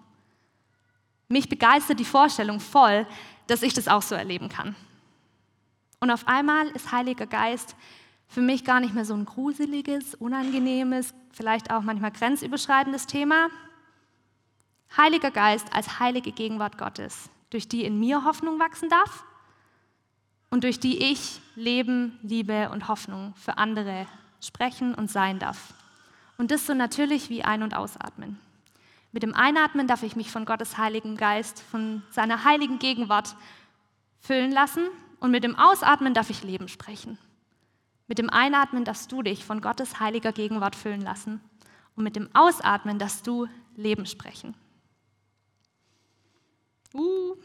Mich 1.31 1.49
begeistert 1.49 2.01
die 2.01 2.05
Vorstellung 2.05 2.59
voll, 2.59 3.07
dass 3.47 3.63
ich 3.63 3.73
das 3.73 3.87
auch 3.87 4.03
so 4.03 4.17
erleben 4.17 4.49
kann. 4.49 4.75
Und 6.01 6.11
auf 6.11 6.27
einmal 6.27 6.67
ist 6.71 6.91
Heiliger 6.91 7.27
Geist 7.27 7.77
für 8.27 8.41
mich 8.41 8.65
gar 8.65 8.81
nicht 8.81 8.95
mehr 8.95 9.05
so 9.05 9.15
ein 9.15 9.25
gruseliges, 9.25 10.17
unangenehmes, 10.17 11.15
vielleicht 11.33 11.71
auch 11.71 11.83
manchmal 11.83 12.11
grenzüberschreitendes 12.11 13.07
Thema. 13.07 13.49
Heiliger 14.97 15.31
Geist 15.31 15.73
als 15.73 16.01
heilige 16.01 16.33
Gegenwart 16.33 16.79
Gottes, 16.79 17.31
durch 17.51 17.69
die 17.69 17.85
in 17.85 18.01
mir 18.01 18.25
Hoffnung 18.25 18.59
wachsen 18.59 18.89
darf 18.89 19.25
und 20.51 20.65
durch 20.65 20.81
die 20.81 21.13
ich 21.13 21.41
Leben, 21.55 22.19
Liebe 22.23 22.71
und 22.71 22.89
Hoffnung 22.89 23.35
für 23.37 23.57
andere 23.57 24.07
sprechen 24.41 24.97
und 24.97 25.11
sein 25.11 25.39
darf. 25.39 25.75
Und 26.39 26.51
das 26.51 26.67
so 26.67 26.75
natürlich 26.75 27.31
wie 27.31 27.45
Ein- 27.45 27.63
und 27.63 27.77
Ausatmen. 27.77 28.41
Mit 29.13 29.23
dem 29.23 29.35
Einatmen 29.35 29.87
darf 29.87 30.03
ich 30.03 30.15
mich 30.15 30.31
von 30.31 30.45
Gottes 30.45 30.79
Heiligen 30.79 31.17
Geist, 31.17 31.61
von 31.63 32.03
seiner 32.11 32.45
heiligen 32.45 32.79
Gegenwart 32.79 33.35
füllen 34.21 34.53
lassen 34.53 34.89
und 35.19 35.31
mit 35.31 35.43
dem 35.43 35.57
Ausatmen 35.57 36.15
darf 36.15 36.31
ich 36.31 36.45
Leben 36.45 36.69
sprechen. 36.69 37.19
Mit 38.07 38.19
dem 38.19 38.31
Einatmen 38.31 38.85
darfst 38.85 39.11
du 39.11 39.23
dich 39.23 39.45
von 39.45 39.61
Gottes 39.61 40.01
heiliger 40.01 40.33
Gegenwart 40.33 40.77
füllen 40.77 41.01
lassen 41.01 41.41
und 41.97 42.05
mit 42.05 42.17
dem 42.17 42.29
Ausatmen 42.35 42.99
darfst 42.99 43.27
du 43.27 43.49
Leben 43.77 44.07
sprechen. 44.07 44.55
Uh, 46.95 47.37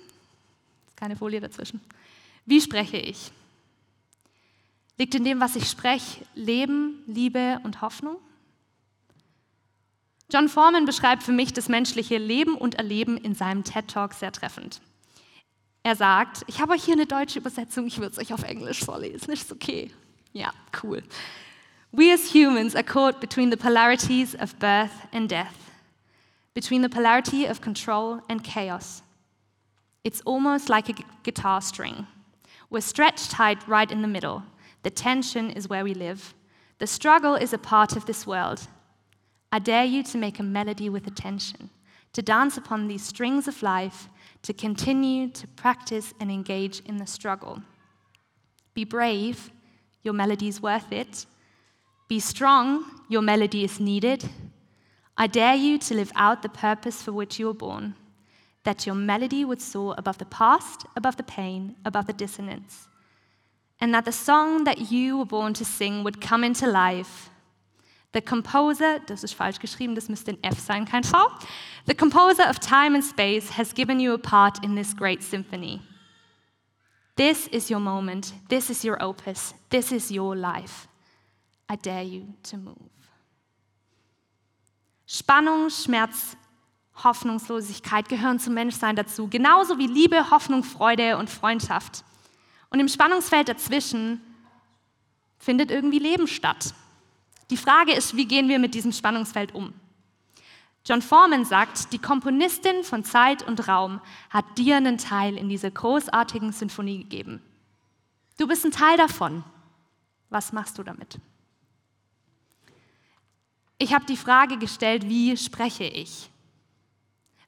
keine 0.96 1.16
Folie 1.16 1.40
dazwischen. 1.40 1.82
Wie 2.46 2.62
spreche 2.62 2.98
ich? 2.98 3.32
Liegt 4.98 5.14
in 5.16 5.24
dem, 5.24 5.40
was 5.40 5.56
ich 5.56 5.70
spreche, 5.70 6.26
Leben, 6.36 7.04
Liebe 7.06 7.60
und 7.64 7.82
Hoffnung? 7.82 8.18
John 10.32 10.50
Foreman 10.50 10.86
beschreibt 10.86 11.24
für 11.24 11.32
mich 11.32 11.54
das 11.54 11.70
menschliche 11.70 12.18
Leben 12.18 12.56
und 12.56 12.76
Erleben 12.76 13.18
in 13.18 13.36
seinem 13.36 13.64
TED 13.64 13.88
Talk 13.88 14.14
sehr 14.14 14.32
treffend. 14.32 14.82
Er 15.84 15.96
sagt, 15.96 16.44
ich 16.48 16.60
habe 16.60 16.74
euch 16.74 16.84
hier 16.84 16.96
eine 16.96 17.06
deutsche 17.06 17.38
Übersetzung, 17.38 17.86
ich 17.86 18.00
würde 18.00 18.14
es 18.14 18.18
euch 18.18 18.34
auf 18.34 18.44
Englisch 18.44 18.84
vorlesen, 18.84 19.32
ist 19.32 19.52
okay. 19.52 19.92
Ja, 20.34 20.52
cool. 20.82 21.04
We 21.92 22.12
as 22.12 22.34
humans 22.34 22.76
are 22.76 22.84
caught 22.84 23.20
between 23.20 23.52
the 23.52 23.58
polarities 23.58 24.36
of 24.36 24.56
birth 24.58 24.92
and 25.14 25.30
death, 25.30 25.56
between 26.56 26.82
the 26.82 26.90
polarity 26.90 27.46
of 27.46 27.62
control 27.62 28.20
and 28.28 28.44
chaos. 28.44 29.04
It's 30.04 30.22
almost 30.26 30.70
like 30.70 30.90
a 30.90 31.04
guitar 31.24 31.62
string. 31.62 32.08
We're 32.72 32.82
stretched 32.82 33.30
tight 33.30 33.66
right 33.68 33.92
in 33.92 34.02
the 34.02 34.08
middle. 34.08 34.44
The 34.82 34.90
tension 34.90 35.52
is 35.52 35.70
where 35.70 35.84
we 35.84 35.94
live. 35.94 36.34
The 36.80 36.88
struggle 36.88 37.36
is 37.36 37.54
a 37.54 37.58
part 37.60 37.96
of 37.96 38.06
this 38.06 38.26
world. 38.26 38.68
I 39.56 39.60
dare 39.60 39.86
you 39.86 40.04
to 40.04 40.18
make 40.18 40.38
a 40.38 40.44
melody 40.44 40.90
with 40.90 41.08
attention, 41.08 41.70
to 42.12 42.22
dance 42.22 42.58
upon 42.58 42.90
these 42.90 43.06
strings 43.06 43.48
of 43.48 43.64
life, 43.64 44.10
to 44.42 44.52
continue 44.52 45.30
to 45.30 45.48
practice 45.48 46.14
and 46.20 46.30
engage 46.30 46.82
in 46.82 46.98
the 46.98 47.08
struggle. 47.08 47.62
Be 48.74 48.84
brave, 48.84 49.50
your 50.04 50.14
melody 50.14 50.50
is 50.50 50.62
worth 50.62 50.92
it. 50.92 51.26
Be 52.10 52.20
strong, 52.20 52.84
your 53.08 53.22
melody 53.22 53.64
is 53.64 53.80
needed. 53.80 54.26
I 55.18 55.28
dare 55.28 55.56
you 55.56 55.78
to 55.78 55.94
live 55.94 56.12
out 56.18 56.42
the 56.42 56.50
purpose 56.50 57.02
for 57.02 57.14
which 57.14 57.40
you 57.40 57.46
were 57.46 57.54
born, 57.54 57.96
that 58.66 58.86
your 58.86 58.96
melody 58.96 59.46
would 59.46 59.62
soar 59.62 59.96
above 59.98 60.18
the 60.18 60.26
past, 60.26 60.86
above 60.98 61.16
the 61.16 61.24
pain, 61.24 61.78
above 61.86 62.08
the 62.08 62.12
dissonance, 62.12 62.90
and 63.80 63.94
that 63.94 64.04
the 64.04 64.12
song 64.12 64.66
that 64.66 64.92
you 64.92 65.18
were 65.18 65.24
born 65.24 65.54
to 65.54 65.64
sing 65.64 66.04
would 66.04 66.20
come 66.20 66.44
into 66.44 66.68
life 66.68 67.30
The 68.16 68.22
composer, 68.22 69.00
das 69.08 69.26
ist 69.26 69.34
falsch 69.34 69.60
geschrieben, 69.60 69.94
das 69.94 70.08
müsste 70.08 70.32
ein 70.32 70.42
F 70.42 70.58
sein, 70.58 70.86
kein 70.86 71.04
V. 71.04 71.18
The 71.86 71.94
composer 71.94 72.50
of 72.50 72.60
time 72.60 72.96
and 72.96 73.04
space 73.04 73.58
has 73.58 73.76
given 73.76 74.00
you 74.00 74.14
a 74.14 74.18
part 74.18 74.64
in 74.64 74.74
this 74.74 74.96
great 74.96 75.22
symphony. 75.22 75.82
This 77.18 77.48
is 77.48 77.70
your 77.70 77.82
moment. 77.82 78.34
This 78.48 78.70
is 78.70 78.86
your 78.86 79.04
opus. 79.04 79.54
This 79.70 79.92
is 79.92 80.10
your 80.10 80.34
life. 80.34 80.88
I 81.70 81.76
dare 81.76 82.04
you 82.04 82.34
to 82.44 82.56
move. 82.56 82.78
Spannung, 85.06 85.70
Schmerz, 85.70 86.38
Hoffnungslosigkeit 87.04 88.08
gehören 88.08 88.40
zum 88.40 88.54
Menschsein 88.54 88.96
dazu, 88.96 89.28
genauso 89.28 89.78
wie 89.78 89.88
Liebe, 89.88 90.32
Hoffnung, 90.32 90.64
Freude 90.64 91.18
und 91.18 91.30
Freundschaft. 91.30 92.06
Und 92.70 92.80
im 92.80 92.88
Spannungsfeld 92.88 93.50
dazwischen 93.50 94.22
findet 95.38 95.70
irgendwie 95.70 96.00
Leben 96.00 96.28
statt. 96.28 96.74
Die 97.50 97.58
Frage 97.58 97.94
ist, 97.94 98.16
wie 98.16 98.26
gehen 98.26 98.50
wir 98.50 98.60
mit 98.60 98.74
diesem 98.74 98.92
Spannungsfeld 98.92 99.54
um? 99.54 99.74
John 100.88 101.02
Foreman 101.02 101.46
sagt, 101.46 101.94
die 101.94 102.00
Komponistin 102.00 102.84
von 102.84 103.04
Zeit 103.04 103.42
und 103.42 103.68
Raum 103.68 104.02
hat 104.30 104.46
dir 104.58 104.78
einen 104.78 104.98
Teil 104.98 105.36
in 105.36 105.50
dieser 105.50 105.72
großartigen 105.72 106.52
Sinfonie 106.52 107.00
gegeben. 107.00 107.42
Du 108.38 108.48
bist 108.48 108.66
ein 108.66 108.72
Teil 108.72 108.98
davon. 108.98 109.44
Was 110.30 110.54
machst 110.54 110.78
du 110.78 110.84
damit? 110.84 111.20
Ich 113.78 113.94
habe 113.94 114.06
die 114.06 114.18
Frage 114.18 114.58
gestellt, 114.58 115.08
wie 115.10 115.36
spreche 115.38 115.86
ich? 115.86 116.30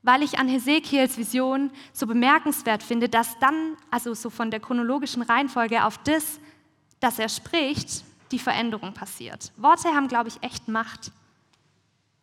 Weil 0.01 0.23
ich 0.23 0.39
an 0.39 0.47
Hesekiels 0.47 1.17
Vision 1.17 1.71
so 1.93 2.07
bemerkenswert 2.07 2.81
finde, 2.81 3.07
dass 3.07 3.37
dann, 3.39 3.77
also 3.91 4.13
so 4.13 4.29
von 4.29 4.51
der 4.51 4.59
chronologischen 4.59 5.21
Reihenfolge 5.21 5.83
auf 5.83 5.97
das, 5.99 6.39
dass 6.99 7.19
er 7.19 7.29
spricht, 7.29 8.03
die 8.31 8.39
Veränderung 8.39 8.93
passiert. 8.93 9.51
Worte 9.57 9.89
haben, 9.89 10.07
glaube 10.07 10.29
ich, 10.29 10.41
echt 10.43 10.67
Macht. 10.67 11.11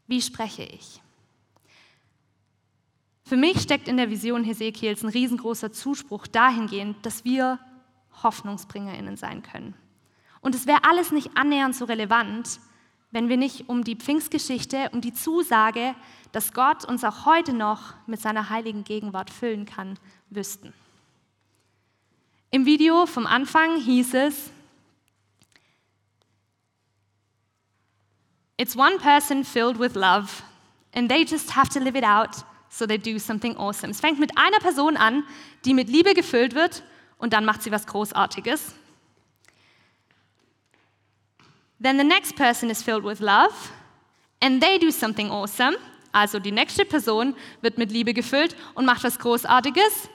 Wie 0.07 0.21
spreche 0.21 0.63
ich? 0.63 1.01
Für 3.25 3.37
mich 3.37 3.61
steckt 3.63 3.89
in 3.89 3.97
der 3.97 4.11
Vision 4.11 4.45
Hesekiels 4.45 5.03
ein 5.03 5.09
riesengroßer 5.09 5.73
Zuspruch 5.73 6.27
dahingehend, 6.27 7.05
dass 7.07 7.25
wir 7.25 7.59
HoffnungsbringerInnen 8.23 9.17
sein 9.17 9.43
können. 9.43 9.75
Und 10.43 10.55
es 10.55 10.67
wäre 10.67 10.85
alles 10.85 11.11
nicht 11.11 11.37
annähernd 11.37 11.75
so 11.75 11.87
relevant, 11.87 12.61
wenn 13.11 13.29
wir 13.29 13.39
nicht 13.39 13.69
um 13.69 13.83
die 13.83 13.97
Pfingstgeschichte, 13.97 14.91
um 14.93 15.01
die 15.01 15.15
Zusage, 15.15 15.95
dass 16.33 16.53
Gott 16.53 16.85
uns 16.85 17.03
auch 17.05 17.25
heute 17.25 17.55
noch 17.55 17.95
mit 18.07 18.21
seiner 18.21 18.51
heiligen 18.51 18.85
Gegenwart 18.85 19.31
füllen 19.31 19.65
kann, 19.65 19.99
wüssten. 20.31 20.75
Im 22.51 22.67
Video 22.67 23.07
vom 23.07 23.27
Anfang 23.27 23.81
hieß 23.81 24.15
es, 24.15 24.51
It's 28.57 28.77
one 28.77 28.99
person 28.99 29.45
filled 29.45 29.79
with 29.79 29.97
love, 29.97 30.43
and 30.93 31.09
they 31.09 31.25
just 31.25 31.51
have 31.51 31.69
to 31.71 31.81
live 31.81 31.97
it 31.97 32.05
out, 32.05 32.45
so 32.69 32.87
they 32.87 32.99
do 32.99 33.19
something 33.19 33.57
awesome. 33.57 33.91
Es 33.91 34.01
fängt 34.01 34.19
mit 34.21 34.37
einer 34.37 34.59
Person 34.61 34.97
an, 34.97 35.25
die 35.65 35.75
mit 35.75 35.89
Liebe 35.89 36.15
gefüllt 36.15 36.55
wird, 36.55 36.83
und 37.19 37.33
dann 37.33 37.45
macht 37.45 37.63
sie 37.63 37.73
was 37.73 37.87
Großartiges. 37.87 38.75
Then 41.81 41.99
the 41.99 42.05
next 42.05 42.37
person 42.37 42.71
is 42.71 42.83
filled 42.83 43.05
with 43.05 43.21
love, 43.21 43.55
and 44.41 44.63
they 44.63 44.79
do 44.79 44.91
something 44.91 45.31
awesome. 45.31 45.77
Also 46.13 46.39
die 46.39 46.53
nächste 46.53 46.85
Person 46.85 47.35
wird 47.61 47.77
mit 47.77 47.91
Liebe 47.91 48.15
gefüllt 48.15 48.55
und 48.75 48.85
macht 48.85 49.03
was 49.03 49.19
Großartiges. 49.19 50.09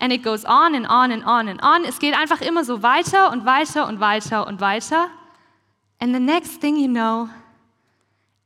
And 0.00 0.12
it 0.12 0.24
goes 0.24 0.44
on 0.44 0.74
and 0.74 0.86
on 0.90 1.12
and 1.12 1.24
on 1.24 1.48
and 1.48 1.62
on. 1.62 1.84
Es 1.84 2.00
geht 2.00 2.14
einfach 2.14 2.40
immer 2.40 2.64
so 2.64 2.82
weiter 2.82 3.30
und 3.30 3.46
weiter 3.46 3.86
und 3.86 4.00
weiter 4.00 4.46
und 4.46 4.60
weiter. 4.60 5.08
And 6.00 6.12
the 6.12 6.20
next 6.20 6.60
thing 6.60 6.76
you 6.76 6.88
know, 6.88 7.28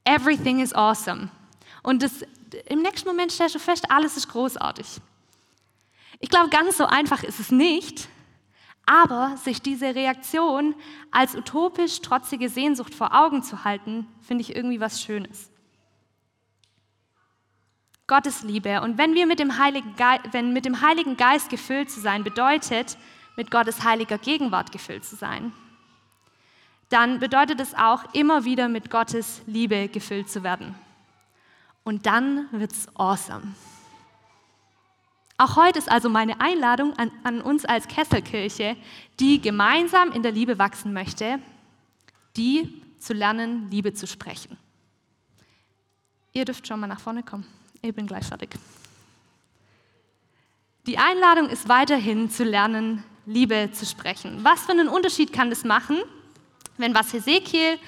Everything 0.04 0.60
is 0.60 0.74
awesome. 0.74 1.30
Und 1.82 2.02
das, 2.02 2.24
im 2.66 2.82
nächsten 2.82 3.08
Moment 3.08 3.32
stellst 3.32 3.54
du 3.54 3.58
fest, 3.58 3.90
alles 3.90 4.16
ist 4.16 4.28
großartig. 4.28 5.00
Ich 6.18 6.28
glaube, 6.28 6.50
ganz 6.50 6.76
so 6.76 6.86
einfach 6.86 7.22
ist 7.22 7.40
es 7.40 7.50
nicht, 7.50 8.08
aber 8.86 9.36
sich 9.36 9.62
diese 9.62 9.94
Reaktion 9.94 10.74
als 11.10 11.34
utopisch 11.34 12.00
trotzige 12.00 12.48
Sehnsucht 12.48 12.94
vor 12.94 13.14
Augen 13.14 13.42
zu 13.42 13.64
halten, 13.64 14.06
finde 14.20 14.42
ich 14.42 14.54
irgendwie 14.54 14.80
was 14.80 15.02
Schönes. 15.02 15.50
Gottes 18.06 18.42
Liebe. 18.42 18.80
Und 18.80 18.98
wenn 18.98 19.14
wir 19.14 19.26
mit 19.26 19.38
dem, 19.38 19.58
Heiligen 19.58 19.94
Geist, 19.94 20.24
wenn 20.32 20.52
mit 20.52 20.64
dem 20.64 20.80
Heiligen 20.80 21.16
Geist 21.16 21.48
gefüllt 21.48 21.90
zu 21.90 22.00
sein, 22.00 22.24
bedeutet, 22.24 22.98
mit 23.36 23.50
Gottes 23.50 23.84
heiliger 23.84 24.18
Gegenwart 24.18 24.72
gefüllt 24.72 25.04
zu 25.04 25.14
sein 25.14 25.52
dann 26.90 27.20
bedeutet 27.20 27.60
es 27.60 27.74
auch, 27.74 28.04
immer 28.14 28.44
wieder 28.44 28.68
mit 28.68 28.90
Gottes 28.90 29.42
Liebe 29.46 29.88
gefüllt 29.88 30.28
zu 30.28 30.42
werden. 30.42 30.74
Und 31.84 32.04
dann 32.04 32.48
wird's 32.52 32.88
awesome. 32.94 33.54
Auch 35.38 35.56
heute 35.56 35.78
ist 35.78 35.90
also 35.90 36.10
meine 36.10 36.40
Einladung 36.40 36.92
an, 36.98 37.10
an, 37.24 37.40
uns 37.40 37.64
als 37.64 37.88
Kesselkirche, 37.88 38.76
die 39.18 39.40
gemeinsam 39.40 40.12
in 40.12 40.22
der 40.22 40.32
Liebe 40.32 40.58
wachsen 40.58 40.92
möchte, 40.92 41.38
die 42.36 42.82
zu 42.98 43.14
lernen, 43.14 43.70
Liebe 43.70 43.94
zu 43.94 44.06
sprechen. 44.06 44.58
Ihr 46.32 46.44
dürft 46.44 46.66
schon 46.66 46.80
mal 46.80 46.86
nach 46.86 47.00
vorne 47.00 47.22
kommen. 47.22 47.46
Ich 47.80 47.94
bin 47.94 48.06
gleich 48.06 48.26
fertig. 48.26 48.50
Die 50.86 50.98
Einladung 50.98 51.48
ist 51.48 51.68
weiterhin 51.68 52.30
zu 52.30 52.44
lernen, 52.44 53.04
Liebe 53.26 53.70
zu 53.72 53.86
sprechen. 53.86 54.40
Was 54.42 54.62
für 54.62 54.72
einen 54.72 54.88
Unterschied 54.88 55.32
kann 55.32 55.50
das 55.50 55.64
machen? 55.64 55.98
Wenn 56.80 56.94
was 56.94 57.12
Hesekiel 57.12 57.78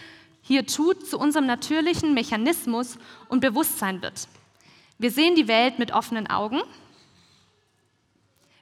hier 0.43 0.67
tut, 0.67 1.07
zu 1.07 1.19
unserem 1.19 1.47
natürlichen 1.47 2.15
Mechanismus 2.15 2.99
und 3.29 3.41
Bewusstsein 3.41 4.03
wird. 4.03 4.29
Wir 4.99 5.11
sehen 5.11 5.35
die 5.35 5.49
Welt 5.49 5.79
mit 5.79 5.93
offenen 5.93 6.29
Augen. 6.29 6.63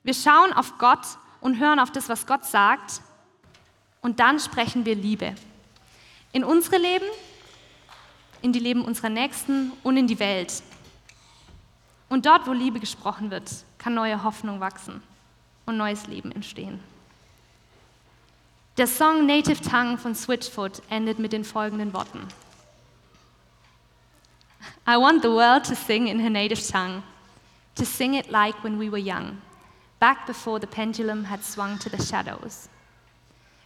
Wir 0.03 0.15
schauen 0.15 0.53
auf 0.53 0.79
Gott 0.79 1.07
und 1.41 1.59
hören 1.59 1.79
auf 1.79 1.91
das, 1.91 2.09
was 2.09 2.27
Gott 2.27 2.45
sagt. 2.45 3.01
Und 4.01 4.21
dann 4.21 4.41
sprechen 4.41 4.85
wir 4.85 4.95
Liebe. 4.95 5.35
In 6.33 6.45
unsere 6.45 6.79
Leben, 6.79 7.07
in 8.43 8.53
die 8.53 8.59
Leben 8.59 8.85
unserer 8.85 9.11
Nächsten 9.11 9.73
und 9.83 9.97
in 9.97 10.07
die 10.07 10.19
Welt. 10.19 10.63
Und 12.09 12.27
dort, 12.27 12.47
wo 12.47 12.53
Liebe 12.53 12.81
gesprochen 12.81 13.31
wird, 13.31 13.51
kann 13.79 13.95
neue 13.95 14.23
Hoffnung 14.23 14.61
wachsen 14.61 15.03
und 15.67 15.77
neues 15.77 16.07
Leben 16.07 16.33
entstehen. 16.33 16.81
Der 18.81 18.87
Song 18.87 19.27
Native 19.27 19.61
Tongue 19.61 19.99
von 19.99 20.15
Switchfoot 20.15 20.81
endet 20.89 21.19
mit 21.19 21.35
den 21.35 21.45
folgenden 21.45 21.93
Worten. 21.93 22.27
I 24.89 24.97
want 24.97 25.21
the 25.21 25.29
world 25.29 25.67
to 25.67 25.75
sing 25.75 26.07
in 26.07 26.19
her 26.19 26.31
native 26.31 26.67
tongue, 26.67 27.03
to 27.75 27.85
sing 27.85 28.15
it 28.15 28.31
like 28.31 28.55
when 28.65 28.81
we 28.81 28.91
were 28.91 28.97
young, 28.97 29.37
back 29.99 30.27
before 30.27 30.59
the 30.59 30.67
pendulum 30.67 31.29
had 31.29 31.45
swung 31.45 31.79
to 31.79 31.91
the 31.91 32.03
shadows. 32.03 32.71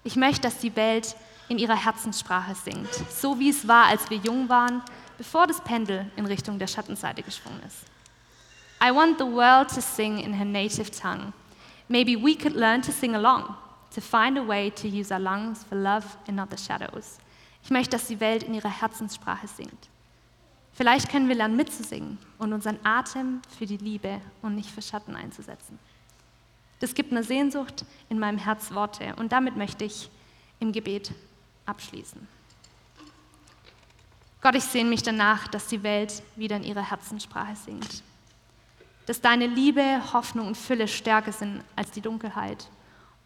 Ich 0.02 0.16
möchte, 0.16 0.40
dass 0.40 0.58
die 0.58 0.74
Welt 0.74 1.14
in 1.48 1.60
ihrer 1.60 1.76
Herzenssprache 1.76 2.56
singt, 2.56 2.92
so 3.08 3.38
wie 3.38 3.50
es 3.50 3.68
war, 3.68 3.86
als 3.86 4.10
wir 4.10 4.16
jung 4.16 4.48
waren, 4.48 4.82
bevor 5.16 5.46
das 5.46 5.60
Pendel 5.60 6.10
in 6.16 6.26
Richtung 6.26 6.58
der 6.58 6.66
Schattenseite 6.66 7.22
geschwungen 7.22 7.62
ist. 7.64 7.84
I 8.82 8.92
want 8.92 9.18
the 9.20 9.24
world 9.24 9.68
to 9.72 9.80
sing 9.80 10.18
in 10.18 10.32
her 10.32 10.44
native 10.44 10.90
tongue. 10.90 11.32
Maybe 11.86 12.16
we 12.16 12.34
could 12.34 12.56
learn 12.56 12.82
to 12.82 12.90
sing 12.90 13.14
along, 13.14 13.54
to 13.94 14.00
find 14.00 14.38
a 14.38 14.46
way 14.46 14.70
to 14.70 14.88
use 14.88 15.12
our 15.12 15.20
lungs 15.20 15.64
for 15.64 15.76
love 15.76 16.04
and 16.26 16.36
not 16.36 16.50
the 16.50 16.56
shadows. 16.56 17.18
Ich 17.62 17.70
möchte, 17.70 17.92
dass 17.92 18.08
die 18.08 18.20
Welt 18.20 18.42
in 18.42 18.54
ihrer 18.54 18.80
Herzenssprache 18.80 19.46
singt. 19.46 19.88
Vielleicht 20.74 21.08
können 21.08 21.28
wir 21.28 21.36
lernen 21.36 21.56
mitzusingen 21.56 22.18
und 22.38 22.52
unseren 22.52 22.78
Atem 22.82 23.40
für 23.56 23.64
die 23.64 23.76
Liebe 23.76 24.20
und 24.42 24.56
nicht 24.56 24.70
für 24.70 24.82
Schatten 24.82 25.14
einzusetzen. 25.14 25.78
Das 26.80 26.94
gibt 26.94 27.12
eine 27.12 27.22
Sehnsucht 27.22 27.84
in 28.08 28.18
meinem 28.18 28.38
Herz 28.38 28.72
Worte 28.72 29.14
und 29.16 29.32
damit 29.32 29.56
möchte 29.56 29.84
ich 29.84 30.10
im 30.58 30.72
Gebet 30.72 31.12
abschließen. 31.64 32.26
Gott, 34.42 34.56
ich 34.56 34.64
sehne 34.64 34.90
mich 34.90 35.02
danach, 35.02 35.48
dass 35.48 35.68
die 35.68 35.82
Welt 35.82 36.22
wieder 36.36 36.56
in 36.56 36.64
ihrer 36.64 36.90
Herzenssprache 36.90 37.56
singt. 37.56 38.02
Dass 39.06 39.20
deine 39.20 39.46
Liebe, 39.46 40.02
Hoffnung 40.12 40.48
und 40.48 40.56
Fülle 40.56 40.88
stärker 40.88 41.32
sind 41.32 41.62
als 41.76 41.92
die 41.92 42.02
Dunkelheit. 42.02 42.68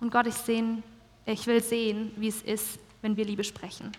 Und 0.01 0.11
Gott, 0.11 0.27
ich, 0.27 0.35
sehne, 0.35 0.83
ich 1.27 1.47
will 1.47 1.63
sehen, 1.63 2.13
wie 2.17 2.29
es 2.29 2.43
ist, 2.43 2.79
wenn 3.03 3.17
wir 3.17 3.25
Liebe 3.25 3.45
sprechen. 3.45 3.93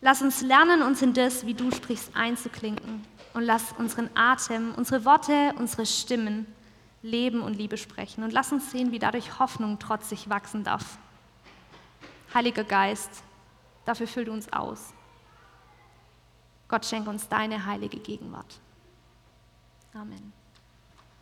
Lass 0.00 0.22
uns 0.22 0.40
lernen, 0.40 0.82
uns 0.82 1.02
in 1.02 1.12
das, 1.12 1.44
wie 1.44 1.54
du 1.54 1.70
sprichst, 1.70 2.16
einzuklinken. 2.16 3.04
Und 3.34 3.42
lass 3.42 3.72
unseren 3.78 4.10
Atem, 4.14 4.74
unsere 4.74 5.04
Worte, 5.04 5.54
unsere 5.58 5.86
Stimmen 5.86 6.46
Leben 7.02 7.42
und 7.42 7.54
Liebe 7.54 7.76
sprechen. 7.76 8.24
Und 8.24 8.32
lass 8.32 8.52
uns 8.52 8.70
sehen, 8.70 8.92
wie 8.92 8.98
dadurch 8.98 9.38
Hoffnung 9.38 9.78
trotzig 9.78 10.28
wachsen 10.28 10.64
darf. 10.64 10.98
Heiliger 12.34 12.64
Geist, 12.64 13.22
dafür 13.84 14.06
füll 14.06 14.24
du 14.24 14.32
uns 14.32 14.52
aus. 14.52 14.92
Gott 16.68 16.86
schenke 16.86 17.10
uns 17.10 17.28
deine 17.28 17.64
heilige 17.66 17.98
Gegenwart. 17.98 18.60
Amen. 19.92 20.32